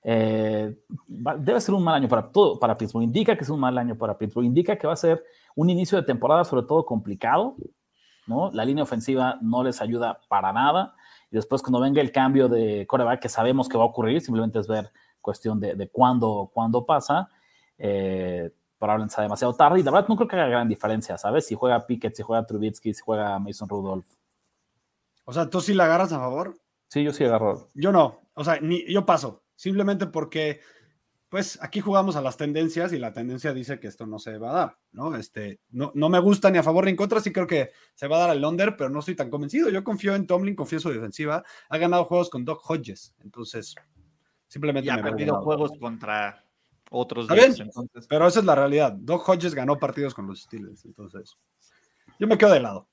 Eh, 0.02 0.76
debe 1.08 1.60
ser 1.60 1.74
un 1.74 1.82
mal 1.82 1.96
año 1.96 2.08
para 2.08 2.30
todo, 2.30 2.58
para 2.58 2.78
Pittsburgh. 2.78 3.02
Indica 3.02 3.36
que 3.36 3.42
es 3.42 3.50
un 3.50 3.58
mal 3.58 3.76
año 3.76 3.96
para 3.96 4.16
Pittsburgh. 4.16 4.46
Indica 4.46 4.76
que 4.76 4.86
va 4.86 4.92
a 4.92 4.96
ser 4.96 5.24
un 5.56 5.68
inicio 5.68 5.98
de 5.98 6.04
temporada 6.04 6.44
sobre 6.44 6.66
todo 6.66 6.86
complicado. 6.86 7.56
¿No? 8.30 8.50
La 8.52 8.64
línea 8.64 8.84
ofensiva 8.84 9.38
no 9.42 9.62
les 9.62 9.82
ayuda 9.82 10.20
para 10.28 10.54
nada. 10.54 10.94
Y 11.30 11.36
después 11.36 11.60
cuando 11.60 11.80
venga 11.80 12.00
el 12.00 12.10
cambio 12.10 12.48
de 12.48 12.86
coreback 12.86 13.20
que 13.20 13.28
sabemos 13.28 13.68
que 13.68 13.76
va 13.76 13.84
a 13.84 13.88
ocurrir, 13.88 14.22
simplemente 14.22 14.58
es 14.58 14.66
ver 14.66 14.90
cuestión 15.20 15.60
de, 15.60 15.74
de 15.74 15.88
cuándo, 15.90 16.50
pasa. 16.86 17.28
Eh, 17.76 18.50
probablemente 18.78 19.14
sea 19.14 19.22
demasiado 19.22 19.54
tarde. 19.54 19.80
Y 19.80 19.82
la 19.82 19.90
verdad 19.90 20.08
no 20.08 20.16
creo 20.16 20.26
que 20.26 20.36
haga 20.36 20.48
gran 20.48 20.68
diferencia, 20.68 21.18
¿sabes? 21.18 21.46
Si 21.46 21.54
juega 21.54 21.86
Pickett, 21.86 22.16
si 22.16 22.22
juega 22.22 22.46
Trubitsky, 22.46 22.94
si 22.94 23.02
juega 23.02 23.38
Mason 23.38 23.68
Rudolph. 23.68 24.06
O 25.24 25.32
sea, 25.32 25.50
¿tú 25.50 25.60
sí 25.60 25.74
la 25.74 25.84
agarras 25.84 26.12
a 26.12 26.18
favor? 26.18 26.56
Sí, 26.88 27.04
yo 27.04 27.12
sí 27.12 27.24
agarro. 27.24 27.68
Yo 27.74 27.92
no. 27.92 28.20
O 28.34 28.42
sea, 28.42 28.58
ni, 28.60 28.90
yo 28.90 29.04
paso. 29.04 29.42
Simplemente 29.54 30.06
porque, 30.06 30.60
pues, 31.30 31.60
aquí 31.62 31.80
jugamos 31.80 32.16
a 32.16 32.22
las 32.22 32.36
tendencias 32.36 32.92
y 32.92 32.98
la 32.98 33.12
tendencia 33.12 33.54
dice 33.54 33.78
que 33.78 33.86
esto 33.86 34.04
no 34.04 34.18
se 34.18 34.36
va 34.36 34.50
a 34.50 34.52
dar, 34.52 34.78
¿no? 34.90 35.14
Este, 35.14 35.60
no, 35.70 35.92
no 35.94 36.08
me 36.08 36.18
gusta 36.18 36.50
ni 36.50 36.58
a 36.58 36.64
favor 36.64 36.84
ni 36.84 36.90
en 36.90 36.96
contra. 36.96 37.20
Sí 37.20 37.32
creo 37.32 37.46
que 37.46 37.70
se 37.94 38.08
va 38.08 38.16
a 38.16 38.26
dar 38.26 38.36
el 38.36 38.44
under, 38.44 38.76
pero 38.76 38.90
no 38.90 38.98
estoy 38.98 39.14
tan 39.14 39.30
convencido. 39.30 39.70
Yo 39.70 39.84
confío 39.84 40.16
en 40.16 40.26
Tomlin, 40.26 40.56
confío 40.56 40.78
en 40.78 40.82
su 40.82 40.90
defensiva. 40.90 41.44
Ha 41.68 41.78
ganado 41.78 42.04
juegos 42.06 42.30
con 42.30 42.44
Doc 42.44 42.68
Hodges. 42.68 43.14
Entonces, 43.20 43.76
simplemente. 44.48 44.88
Y 44.88 44.90
ha 44.90 45.00
perdido 45.00 45.40
juegos 45.40 45.70
contra 45.78 46.44
otros. 46.90 47.28
entonces... 47.30 48.08
Pero 48.08 48.26
esa 48.26 48.40
es 48.40 48.44
la 48.44 48.56
realidad. 48.56 48.92
Doc 48.92 49.28
Hodges 49.28 49.54
ganó 49.54 49.78
partidos 49.78 50.14
con 50.14 50.26
los 50.26 50.42
Steelers. 50.42 50.84
Entonces, 50.84 51.36
yo 52.18 52.26
me 52.26 52.36
quedo 52.36 52.50
de 52.50 52.60
lado. 52.60 52.88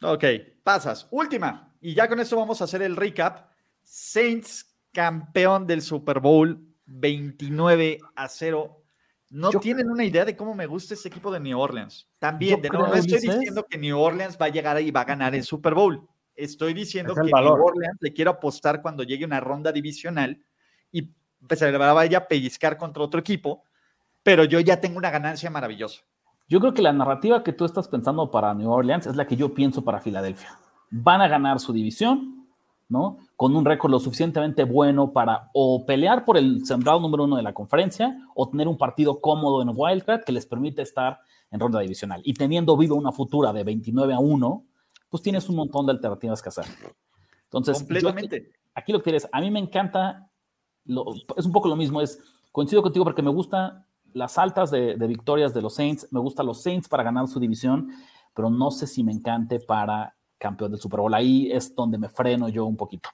Ok, 0.00 0.24
pasas. 0.62 1.06
Última. 1.10 1.76
Y 1.82 1.92
ya 1.94 2.08
con 2.08 2.18
esto 2.18 2.34
vamos 2.38 2.62
a 2.62 2.64
hacer 2.64 2.80
el 2.80 2.96
recap. 2.96 3.50
Saints 3.82 4.74
campeón 4.90 5.66
del 5.66 5.82
Super 5.82 6.18
Bowl 6.18 6.71
29 6.86 7.98
a 8.14 8.28
0. 8.28 8.78
No 9.30 9.50
tienen 9.50 9.90
una 9.90 10.04
idea 10.04 10.24
de 10.24 10.36
cómo 10.36 10.54
me 10.54 10.66
gusta 10.66 10.94
este 10.94 11.08
equipo 11.08 11.32
de 11.32 11.40
New 11.40 11.58
Orleans. 11.58 12.08
También, 12.18 12.60
de 12.60 12.68
nuevo, 12.68 12.88
no 12.88 12.94
estoy 12.94 13.18
diciendo 13.18 13.64
que 13.68 13.78
New 13.78 13.98
Orleans 13.98 14.36
va 14.40 14.46
a 14.46 14.50
llegar 14.50 14.80
y 14.80 14.90
va 14.90 15.00
a 15.00 15.04
ganar 15.04 15.34
el 15.34 15.42
Super 15.42 15.74
Bowl. 15.74 16.06
Estoy 16.34 16.74
diciendo 16.74 17.14
que 17.14 17.22
New 17.22 17.52
Orleans 17.52 17.98
le 18.00 18.12
quiero 18.12 18.32
apostar 18.32 18.82
cuando 18.82 19.02
llegue 19.02 19.24
una 19.24 19.40
ronda 19.40 19.72
divisional 19.72 20.42
y 20.90 21.02
pues, 21.46 21.58
se 21.58 21.70
vaya 21.70 22.18
a 22.18 22.28
pellizcar 22.28 22.76
contra 22.76 23.02
otro 23.02 23.20
equipo, 23.20 23.64
pero 24.22 24.44
yo 24.44 24.60
ya 24.60 24.80
tengo 24.80 24.98
una 24.98 25.10
ganancia 25.10 25.50
maravillosa. 25.50 26.02
Yo 26.48 26.60
creo 26.60 26.74
que 26.74 26.82
la 26.82 26.92
narrativa 26.92 27.42
que 27.42 27.52
tú 27.52 27.64
estás 27.64 27.88
pensando 27.88 28.30
para 28.30 28.52
New 28.54 28.70
Orleans 28.70 29.06
es 29.06 29.16
la 29.16 29.26
que 29.26 29.36
yo 29.36 29.54
pienso 29.54 29.82
para 29.82 30.00
Filadelfia. 30.00 30.58
Van 30.90 31.22
a 31.22 31.28
ganar 31.28 31.60
su 31.60 31.72
división, 31.72 32.46
¿no? 32.88 33.18
Con 33.42 33.56
un 33.56 33.64
récord 33.64 33.90
lo 33.90 33.98
suficientemente 33.98 34.62
bueno 34.62 35.12
para 35.12 35.50
o 35.52 35.84
pelear 35.84 36.24
por 36.24 36.36
el 36.36 36.64
sembrado 36.64 37.00
número 37.00 37.24
uno 37.24 37.34
de 37.34 37.42
la 37.42 37.52
conferencia 37.52 38.16
o 38.36 38.48
tener 38.48 38.68
un 38.68 38.78
partido 38.78 39.20
cómodo 39.20 39.62
en 39.62 39.72
Wildcard 39.74 40.22
que 40.22 40.30
les 40.30 40.46
permite 40.46 40.82
estar 40.82 41.18
en 41.50 41.58
ronda 41.58 41.80
divisional. 41.80 42.22
Y 42.24 42.34
teniendo 42.34 42.76
vivo 42.76 42.94
una 42.94 43.10
futura 43.10 43.52
de 43.52 43.64
29 43.64 44.14
a 44.14 44.20
1, 44.20 44.64
pues 45.08 45.24
tienes 45.24 45.48
un 45.48 45.56
montón 45.56 45.86
de 45.86 45.90
alternativas 45.90 46.40
que 46.40 46.50
hacer. 46.50 46.66
Entonces, 47.42 47.78
completamente. 47.78 48.52
aquí 48.76 48.92
lo 48.92 49.00
que 49.00 49.02
quieres, 49.02 49.28
a 49.32 49.40
mí 49.40 49.50
me 49.50 49.58
encanta, 49.58 50.30
es 51.36 51.44
un 51.44 51.50
poco 51.50 51.66
lo 51.66 51.74
mismo, 51.74 52.00
es 52.00 52.20
coincido 52.52 52.80
contigo 52.80 53.04
porque 53.04 53.22
me 53.22 53.30
gusta 53.30 53.84
las 54.12 54.38
altas 54.38 54.70
de, 54.70 54.94
victorias 55.08 55.52
de 55.52 55.62
los 55.62 55.74
Saints, 55.74 56.06
me 56.12 56.20
gustan 56.20 56.46
los 56.46 56.62
Saints 56.62 56.88
para 56.88 57.02
ganar 57.02 57.26
su 57.26 57.40
división, 57.40 57.90
pero 58.34 58.50
no 58.50 58.70
sé 58.70 58.86
si 58.86 59.02
me 59.02 59.10
encante 59.10 59.58
para 59.58 60.14
campeón 60.38 60.70
del 60.70 60.80
Super 60.80 61.00
Bowl. 61.00 61.12
Ahí 61.12 61.50
es 61.50 61.74
donde 61.74 61.98
me 61.98 62.08
freno 62.08 62.48
yo 62.48 62.66
un 62.66 62.76
poquito. 62.76 63.10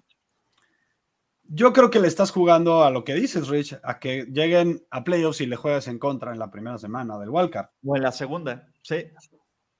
Yo 1.48 1.72
creo 1.72 1.90
que 1.90 2.00
le 2.00 2.08
estás 2.08 2.30
jugando 2.30 2.84
a 2.84 2.90
lo 2.90 3.04
que 3.04 3.14
dices, 3.14 3.48
Rich, 3.48 3.78
a 3.82 3.98
que 3.98 4.26
lleguen 4.26 4.86
a 4.90 5.02
playoffs 5.02 5.40
y 5.40 5.46
le 5.46 5.56
juegues 5.56 5.88
en 5.88 5.98
contra 5.98 6.32
en 6.32 6.38
la 6.38 6.50
primera 6.50 6.78
semana 6.78 7.18
del 7.18 7.30
Wildcard. 7.30 7.68
O 7.84 7.96
en 7.96 8.02
la 8.02 8.12
segunda, 8.12 8.68
sí. 8.82 9.06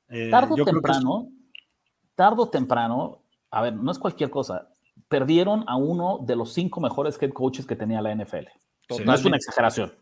Eh, 0.08 0.30
tardo 0.30 0.54
o 0.54 0.64
temprano, 0.64 1.28
tardo 2.14 2.42
o 2.44 2.48
temprano, 2.48 3.22
a 3.50 3.62
ver, 3.62 3.74
no 3.74 3.92
es 3.92 3.98
cualquier 3.98 4.30
cosa. 4.30 4.70
Perdieron 5.08 5.64
a 5.68 5.76
uno 5.76 6.20
de 6.24 6.36
los 6.36 6.52
cinco 6.52 6.80
mejores 6.80 7.20
head 7.20 7.32
coaches 7.32 7.66
que 7.66 7.76
tenía 7.76 8.00
la 8.00 8.14
NFL. 8.14 8.46
No 9.04 9.14
es 9.14 9.24
una 9.24 9.36
exageración 9.36 9.92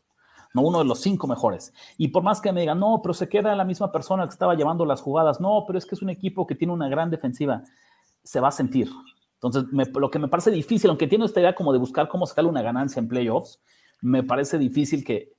no 0.56 0.62
uno 0.62 0.78
de 0.78 0.86
los 0.86 1.00
cinco 1.00 1.26
mejores. 1.26 1.74
Y 1.98 2.08
por 2.08 2.22
más 2.22 2.40
que 2.40 2.50
me 2.50 2.62
digan, 2.62 2.80
no, 2.80 3.00
pero 3.02 3.12
se 3.12 3.28
queda 3.28 3.54
la 3.54 3.64
misma 3.64 3.92
persona 3.92 4.24
que 4.24 4.32
estaba 4.32 4.54
llevando 4.54 4.86
las 4.86 5.02
jugadas, 5.02 5.38
no, 5.38 5.64
pero 5.66 5.78
es 5.78 5.84
que 5.84 5.94
es 5.94 6.00
un 6.00 6.08
equipo 6.08 6.46
que 6.46 6.54
tiene 6.54 6.72
una 6.72 6.88
gran 6.88 7.10
defensiva, 7.10 7.62
se 8.22 8.40
va 8.40 8.48
a 8.48 8.52
sentir. 8.52 8.88
Entonces, 9.40 9.64
lo 9.94 10.10
que 10.10 10.18
me 10.18 10.28
parece 10.28 10.50
difícil, 10.50 10.90
aunque 10.90 11.06
tiene 11.06 11.24
esta 11.24 11.40
idea 11.40 11.54
como 11.54 11.72
de 11.72 11.78
buscar 11.78 12.08
cómo 12.08 12.26
sacar 12.26 12.46
una 12.46 12.62
ganancia 12.62 13.00
en 13.00 13.08
playoffs, 13.08 13.60
me 14.00 14.22
parece 14.22 14.58
difícil 14.58 15.04
que, 15.04 15.34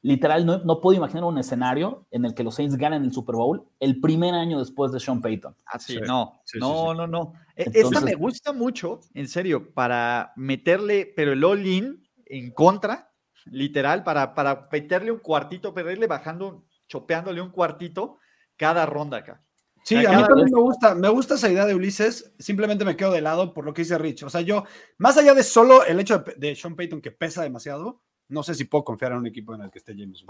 literal, 0.00 0.46
no, 0.46 0.58
no 0.58 0.80
puedo 0.80 0.96
imaginar 0.96 1.24
un 1.24 1.38
escenario 1.38 2.06
en 2.10 2.24
el 2.24 2.34
que 2.34 2.44
los 2.44 2.54
Saints 2.54 2.76
ganen 2.76 3.04
el 3.04 3.12
Super 3.12 3.36
Bowl 3.36 3.64
el 3.80 4.00
primer 4.00 4.34
año 4.34 4.58
después 4.58 4.92
de 4.92 5.00
Sean 5.00 5.20
Payton. 5.20 5.56
Así, 5.66 5.98
ah, 5.98 6.06
no, 6.06 6.42
no, 6.54 6.94
no, 6.94 7.06
no. 7.06 7.32
Esta 7.56 8.00
me 8.00 8.14
gusta 8.14 8.52
mucho, 8.52 9.00
en 9.14 9.28
serio, 9.28 9.72
para 9.74 10.32
meterle, 10.36 11.12
pero 11.14 11.32
el 11.32 11.44
all-in 11.44 12.02
en 12.26 12.52
contra 12.52 13.12
literal, 13.46 14.04
para, 14.04 14.34
para 14.34 14.68
meterle 14.70 15.10
un 15.10 15.18
cuartito, 15.18 15.74
perderle 15.74 16.06
bajando, 16.06 16.64
chopeándole 16.88 17.40
un 17.40 17.50
cuartito 17.50 18.18
cada 18.56 18.86
ronda 18.86 19.18
acá. 19.18 19.42
Sí, 19.82 19.96
a 19.96 20.12
mí 20.12 20.24
también 20.24 20.48
me 20.52 20.60
gusta, 20.60 20.94
me 20.94 21.08
gusta 21.08 21.34
esa 21.34 21.50
idea 21.50 21.66
de 21.66 21.74
Ulises, 21.74 22.32
simplemente 22.38 22.84
me 22.84 22.96
quedo 22.96 23.10
de 23.10 23.20
lado 23.20 23.52
por 23.52 23.64
lo 23.64 23.74
que 23.74 23.82
dice 23.82 23.98
Rich. 23.98 24.22
O 24.22 24.30
sea, 24.30 24.40
yo, 24.40 24.64
más 24.98 25.16
allá 25.16 25.34
de 25.34 25.42
solo 25.42 25.84
el 25.84 25.98
hecho 25.98 26.24
de, 26.36 26.54
Sean 26.54 26.76
Payton 26.76 27.00
que 27.00 27.10
pesa 27.10 27.42
demasiado, 27.42 28.00
no 28.28 28.42
sé 28.42 28.54
si 28.54 28.64
puedo 28.64 28.84
confiar 28.84 29.12
en 29.12 29.18
un 29.18 29.26
equipo 29.26 29.54
en 29.54 29.62
el 29.62 29.70
que 29.70 29.78
esté 29.78 29.94
James 29.96 30.24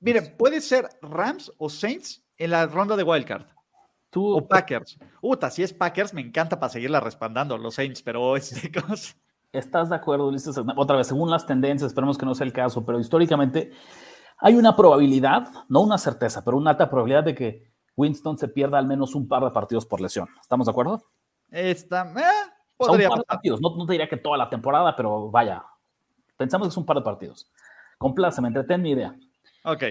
miren, 0.00 0.34
puede 0.36 0.60
ser 0.60 0.88
Rams 1.02 1.52
o 1.58 1.68
Saints 1.68 2.24
en 2.38 2.50
la 2.50 2.66
ronda 2.66 2.96
de 2.96 3.02
Wildcard. 3.02 3.46
Tú, 4.08 4.36
o 4.36 4.46
Packers. 4.46 4.98
Uta, 5.20 5.50
si 5.50 5.62
es 5.62 5.72
Packers, 5.72 6.14
me 6.14 6.20
encanta 6.20 6.58
para 6.58 6.70
seguirla 6.70 7.00
respaldando 7.00 7.58
los 7.58 7.74
Saints, 7.74 8.00
pero 8.00 8.36
es 8.36 8.54
cosa. 8.72 9.14
¿Estás 9.52 9.90
de 9.90 9.96
acuerdo, 9.96 10.28
Ulises? 10.28 10.56
Otra 10.76 10.96
vez, 10.96 11.08
según 11.08 11.30
las 11.30 11.46
tendencias, 11.46 11.88
esperemos 11.88 12.16
que 12.16 12.26
no 12.26 12.34
sea 12.34 12.46
el 12.46 12.52
caso, 12.52 12.84
pero 12.84 12.98
históricamente 12.98 13.70
hay 14.38 14.54
una 14.54 14.74
probabilidad, 14.74 15.48
no 15.68 15.82
una 15.82 15.98
certeza, 15.98 16.44
pero 16.44 16.56
una 16.56 16.70
alta 16.70 16.90
probabilidad 16.90 17.24
de 17.24 17.34
que 17.34 17.73
Winston 17.96 18.38
se 18.38 18.48
pierda 18.48 18.78
al 18.78 18.86
menos 18.86 19.14
un 19.14 19.28
par 19.28 19.44
de 19.44 19.50
partidos 19.50 19.86
por 19.86 20.00
lesión. 20.00 20.28
¿Estamos 20.40 20.66
de 20.66 20.70
acuerdo? 20.70 21.04
Esta, 21.50 22.02
eh, 22.02 22.50
podría 22.76 23.08
un 23.08 23.16
par 23.16 23.18
de 23.20 23.24
partidos. 23.24 23.60
No, 23.60 23.86
te 23.86 23.92
diría 23.92 24.08
que 24.08 24.16
toda 24.16 24.36
la 24.36 24.50
temporada, 24.50 24.94
pero 24.96 25.30
vaya, 25.30 25.64
pensamos 26.36 26.68
que 26.68 26.70
es 26.72 26.76
un 26.76 26.86
par 26.86 26.96
de 26.96 27.02
partidos. 27.02 27.50
Compláceme, 27.98 28.48
entretén 28.48 28.82
mi 28.82 28.90
idea. 28.90 29.16
Ok. 29.64 29.84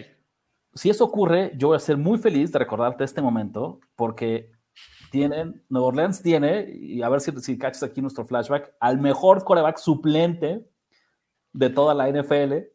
Si 0.74 0.90
eso 0.90 1.06
ocurre, 1.06 1.54
yo 1.56 1.70
voy 1.70 1.78
a 1.78 1.80
ser 1.80 1.98
muy 1.98 2.18
feliz 2.18 2.52
de 2.52 2.60
recordarte 2.60 3.04
este 3.04 3.22
momento, 3.22 3.80
porque 3.96 4.52
tienen, 5.12 5.64
Nueva 5.70 5.88
Orleans 5.88 6.22
tiene, 6.22 6.68
y 6.74 7.02
a 7.04 7.10
ver 7.10 7.22
si, 7.22 7.32
si 7.40 7.58
cachas 7.58 7.84
aquí 7.84 8.02
nuestro 8.02 8.26
flashback, 8.26 8.74
al 8.80 9.00
mejor 9.00 9.44
coreback 9.44 9.78
suplente 9.78 10.68
de 11.54 11.70
toda 11.70 11.94
la 11.94 12.10
NFL, 12.10 12.73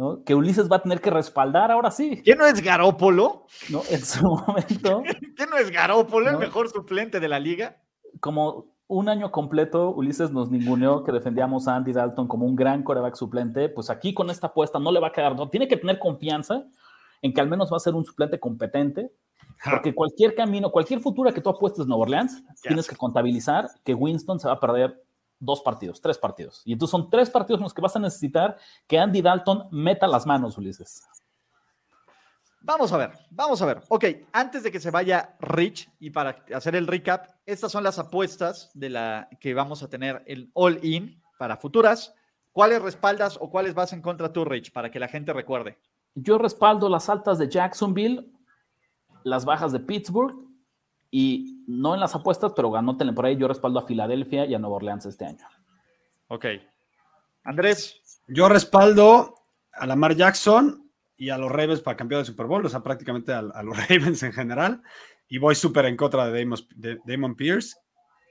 ¿no? 0.00 0.24
que 0.24 0.34
Ulises 0.34 0.70
va 0.72 0.76
a 0.76 0.82
tener 0.82 1.02
que 1.02 1.10
respaldar 1.10 1.70
ahora 1.70 1.90
sí. 1.90 2.22
¿Quién 2.24 2.38
no 2.38 2.46
es 2.46 2.62
Garópolo? 2.62 3.44
¿No? 3.68 3.82
En 3.90 4.00
su 4.00 4.24
momento. 4.24 5.02
¿Quién 5.36 5.50
no 5.50 5.58
es 5.58 5.70
Garópolo, 5.70 6.30
el 6.30 6.38
mejor 6.38 6.70
suplente 6.70 7.20
de 7.20 7.28
la 7.28 7.38
liga? 7.38 7.76
Como 8.18 8.74
un 8.86 9.10
año 9.10 9.30
completo, 9.30 9.90
Ulises 9.90 10.30
nos 10.30 10.50
ninguneó 10.50 11.04
que 11.04 11.12
defendíamos 11.12 11.68
a 11.68 11.76
Andy 11.76 11.92
Dalton 11.92 12.28
como 12.28 12.46
un 12.46 12.56
gran 12.56 12.82
coreback 12.82 13.14
suplente. 13.14 13.68
Pues 13.68 13.90
aquí 13.90 14.14
con 14.14 14.30
esta 14.30 14.46
apuesta 14.46 14.78
no 14.78 14.90
le 14.90 15.00
va 15.00 15.08
a 15.08 15.12
quedar, 15.12 15.36
no, 15.36 15.50
tiene 15.50 15.68
que 15.68 15.76
tener 15.76 15.98
confianza 15.98 16.64
en 17.20 17.34
que 17.34 17.40
al 17.42 17.50
menos 17.50 17.70
va 17.70 17.76
a 17.76 17.80
ser 17.80 17.94
un 17.94 18.06
suplente 18.06 18.40
competente 18.40 19.12
porque 19.70 19.94
cualquier 19.94 20.34
camino, 20.34 20.70
cualquier 20.70 21.00
futura 21.00 21.32
que 21.32 21.42
tú 21.42 21.50
apuestes 21.50 21.82
en 21.82 21.88
Nueva 21.88 22.04
Orleans, 22.04 22.42
tienes 22.62 22.88
que 22.88 22.96
contabilizar 22.96 23.68
que 23.84 23.92
Winston 23.92 24.40
se 24.40 24.48
va 24.48 24.54
a 24.54 24.60
perder 24.60 25.02
dos 25.40 25.62
partidos, 25.62 26.00
tres 26.00 26.18
partidos. 26.18 26.62
Y 26.64 26.74
entonces 26.74 26.92
son 26.92 27.10
tres 27.10 27.30
partidos 27.30 27.58
en 27.58 27.64
los 27.64 27.74
que 27.74 27.80
vas 27.80 27.96
a 27.96 27.98
necesitar 27.98 28.56
que 28.86 28.98
Andy 28.98 29.22
Dalton 29.22 29.68
meta 29.72 30.06
las 30.06 30.26
manos, 30.26 30.56
Ulises. 30.56 31.02
Vamos 32.62 32.92
a 32.92 32.98
ver, 32.98 33.12
vamos 33.30 33.62
a 33.62 33.66
ver. 33.66 33.80
Ok, 33.88 34.04
antes 34.32 34.62
de 34.62 34.70
que 34.70 34.80
se 34.80 34.90
vaya 34.90 35.34
Rich 35.40 35.90
y 35.98 36.10
para 36.10 36.44
hacer 36.54 36.76
el 36.76 36.86
recap, 36.86 37.26
estas 37.46 37.72
son 37.72 37.82
las 37.82 37.98
apuestas 37.98 38.70
de 38.74 38.90
la 38.90 39.28
que 39.40 39.54
vamos 39.54 39.82
a 39.82 39.88
tener 39.88 40.22
el 40.26 40.50
all-in 40.52 41.22
para 41.38 41.56
futuras. 41.56 42.14
¿Cuáles 42.52 42.82
respaldas 42.82 43.38
o 43.40 43.48
cuáles 43.48 43.74
vas 43.74 43.94
en 43.94 44.02
contra 44.02 44.30
tú, 44.30 44.44
Rich, 44.44 44.72
para 44.72 44.90
que 44.90 45.00
la 45.00 45.08
gente 45.08 45.32
recuerde? 45.32 45.78
Yo 46.14 46.36
respaldo 46.36 46.90
las 46.90 47.08
altas 47.08 47.38
de 47.38 47.48
Jacksonville, 47.48 48.30
las 49.22 49.46
bajas 49.46 49.72
de 49.72 49.80
Pittsburgh 49.80 50.49
y 51.10 51.64
no 51.66 51.94
en 51.94 52.00
las 52.00 52.14
apuestas, 52.14 52.52
pero 52.54 52.74
anótenle 52.76 53.12
por 53.12 53.26
ahí. 53.26 53.36
Yo 53.36 53.48
respaldo 53.48 53.78
a 53.78 53.86
Filadelfia 53.86 54.46
y 54.46 54.54
a 54.54 54.58
Nueva 54.58 54.76
Orleans 54.76 55.06
este 55.06 55.24
año. 55.24 55.46
Ok. 56.28 56.46
Andrés. 57.44 58.22
Yo 58.28 58.48
respaldo 58.48 59.34
a 59.72 59.86
Lamar 59.86 60.14
Jackson 60.14 60.90
y 61.16 61.30
a 61.30 61.38
los 61.38 61.50
Ravens 61.50 61.80
para 61.80 61.96
campeón 61.96 62.22
de 62.22 62.26
Super 62.26 62.46
Bowl, 62.46 62.64
o 62.64 62.68
sea, 62.68 62.80
prácticamente 62.82 63.32
a, 63.32 63.42
los 63.42 63.76
Ravens 63.88 64.22
en 64.22 64.32
general. 64.32 64.82
Y 65.28 65.38
voy 65.38 65.54
súper 65.54 65.86
en 65.86 65.96
contra 65.96 66.30
de 66.30 66.40
Damon, 66.40 66.58
de 66.76 66.98
Damon 67.04 67.34
Pierce 67.34 67.76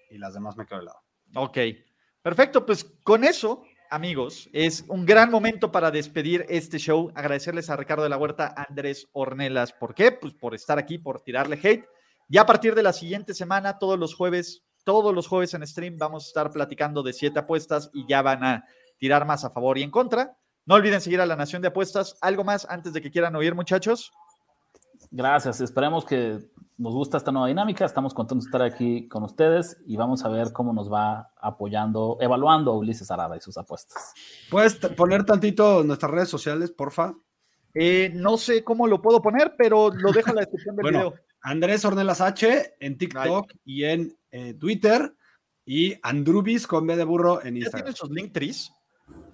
y 0.09 0.17
las 0.17 0.33
demás 0.33 0.55
me 0.57 0.65
quedo 0.65 0.79
de 0.79 0.85
lado. 0.85 0.99
Ok. 1.35 1.57
Perfecto, 2.21 2.65
pues 2.65 2.83
con 3.03 3.23
eso 3.23 3.63
amigos, 3.89 4.49
es 4.53 4.85
un 4.87 5.05
gran 5.05 5.31
momento 5.31 5.71
para 5.71 5.91
despedir 5.91 6.45
este 6.49 6.77
show. 6.77 7.11
Agradecerles 7.15 7.69
a 7.69 7.75
Ricardo 7.75 8.03
de 8.03 8.09
la 8.09 8.17
Huerta, 8.17 8.53
Andrés 8.55 9.07
Ornelas. 9.13 9.73
¿Por 9.73 9.95
qué? 9.95 10.11
Pues 10.11 10.33
por 10.33 10.53
estar 10.55 10.77
aquí, 10.77 10.97
por 10.97 11.21
tirarle 11.21 11.59
hate. 11.61 11.85
Ya 12.29 12.41
a 12.41 12.45
partir 12.45 12.75
de 12.75 12.83
la 12.83 12.93
siguiente 12.93 13.33
semana, 13.33 13.79
todos 13.79 13.97
los 13.97 14.13
jueves, 14.13 14.63
todos 14.83 15.13
los 15.15 15.27
jueves 15.27 15.55
en 15.55 15.65
stream, 15.65 15.97
vamos 15.97 16.25
a 16.25 16.27
estar 16.27 16.51
platicando 16.51 17.01
de 17.01 17.11
siete 17.11 17.39
apuestas 17.39 17.89
y 17.91 18.07
ya 18.07 18.21
van 18.21 18.43
a 18.43 18.65
tirar 18.99 19.25
más 19.25 19.43
a 19.43 19.49
favor 19.49 19.79
y 19.79 19.83
en 19.83 19.89
contra. 19.89 20.37
No 20.67 20.75
olviden 20.75 21.01
seguir 21.01 21.19
a 21.21 21.25
la 21.25 21.35
Nación 21.35 21.63
de 21.63 21.69
Apuestas. 21.69 22.17
¿Algo 22.21 22.43
más 22.43 22.67
antes 22.69 22.93
de 22.93 23.01
que 23.01 23.09
quieran 23.09 23.35
oír, 23.35 23.55
muchachos? 23.55 24.11
Gracias. 25.09 25.59
Esperemos 25.61 26.05
que 26.05 26.37
nos 26.77 26.93
gusta 26.93 27.17
esta 27.17 27.31
nueva 27.31 27.47
dinámica. 27.47 27.83
Estamos 27.83 28.13
contentos 28.13 28.45
de 28.45 28.49
estar 28.49 28.61
aquí 28.61 29.07
con 29.07 29.23
ustedes 29.23 29.77
y 29.87 29.97
vamos 29.97 30.23
a 30.23 30.29
ver 30.29 30.53
cómo 30.53 30.71
nos 30.71 30.91
va 30.91 31.31
apoyando, 31.41 32.17
evaluando 32.21 32.71
a 32.71 32.77
Ulises 32.77 33.09
Arada 33.09 33.35
y 33.35 33.41
sus 33.41 33.57
apuestas. 33.57 34.13
¿Puedes 34.51 34.75
poner 34.75 35.25
tantito 35.25 35.83
nuestras 35.83 36.11
redes 36.11 36.29
sociales, 36.29 36.69
porfa? 36.69 37.15
Eh, 37.73 38.11
no 38.13 38.37
sé 38.37 38.63
cómo 38.63 38.85
lo 38.85 39.01
puedo 39.01 39.19
poner, 39.23 39.55
pero 39.57 39.89
lo 39.89 40.11
dejo 40.11 40.29
en 40.29 40.35
la 40.35 40.41
descripción 40.41 40.75
del 40.75 40.83
bueno, 40.83 40.99
video. 40.99 41.28
Andrés 41.41 41.85
Ornelas 41.85 42.21
H 42.21 42.75
en 42.79 42.97
TikTok 42.97 43.51
y 43.65 43.83
en 43.85 44.17
eh, 44.31 44.53
Twitter 44.55 45.13
y 45.65 45.95
Andrubis 46.03 46.67
con 46.67 46.85
B 46.87 46.95
de 46.95 47.03
burro 47.03 47.43
en 47.43 47.55
¿Ya 47.55 47.59
Instagram. 47.59 47.81
tienen 47.83 47.95
sus 47.95 48.09
link 48.11 48.33
trees? 48.33 48.71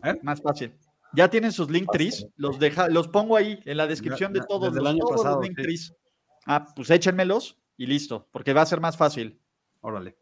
¿Eh? 0.03 0.15
Más 0.21 0.41
fácil. 0.41 0.73
Ya 1.13 1.29
tienen 1.29 1.51
sus 1.51 1.69
link 1.69 1.87
trees. 1.91 2.27
Los, 2.35 2.59
deja, 2.59 2.89
los 2.89 3.07
pongo 3.07 3.37
ahí 3.37 3.59
en 3.65 3.77
la 3.77 3.87
descripción 3.87 4.33
de 4.33 4.39
Ya- 4.41 4.45
todos, 4.45 4.65
desde 4.69 4.79
el 4.79 4.83
los, 4.83 4.93
año 4.93 4.99
todos 4.99 5.11
los 5.13 5.21
pasado, 5.23 5.41
link 5.41 5.55
sí. 5.57 5.63
trees. 5.63 5.93
Ah, 6.45 6.67
pues 6.75 6.89
échenmelos 6.91 7.57
y 7.77 7.85
listo, 7.87 8.27
porque 8.31 8.53
va 8.53 8.61
a 8.61 8.65
ser 8.65 8.79
más 8.81 8.97
fácil. 8.97 9.39
Órale. 9.81 10.17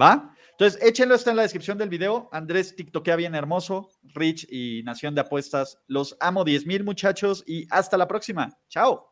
¿Va? 0.00 0.34
Entonces, 0.52 0.82
échenlo, 0.82 1.14
está 1.14 1.30
en 1.30 1.36
la 1.36 1.42
descripción 1.42 1.78
del 1.78 1.88
video. 1.88 2.28
Andrés 2.32 2.74
TikTokea 2.74 3.14
bien 3.16 3.34
hermoso. 3.34 3.90
Rich 4.02 4.46
y 4.50 4.82
Nación 4.84 5.14
de 5.14 5.20
Apuestas. 5.20 5.78
Los 5.86 6.16
amo 6.18 6.44
10 6.44 6.66
mil 6.66 6.82
muchachos 6.82 7.44
y 7.46 7.66
hasta 7.70 7.96
la 7.96 8.08
próxima. 8.08 8.58
Chao. 8.68 9.11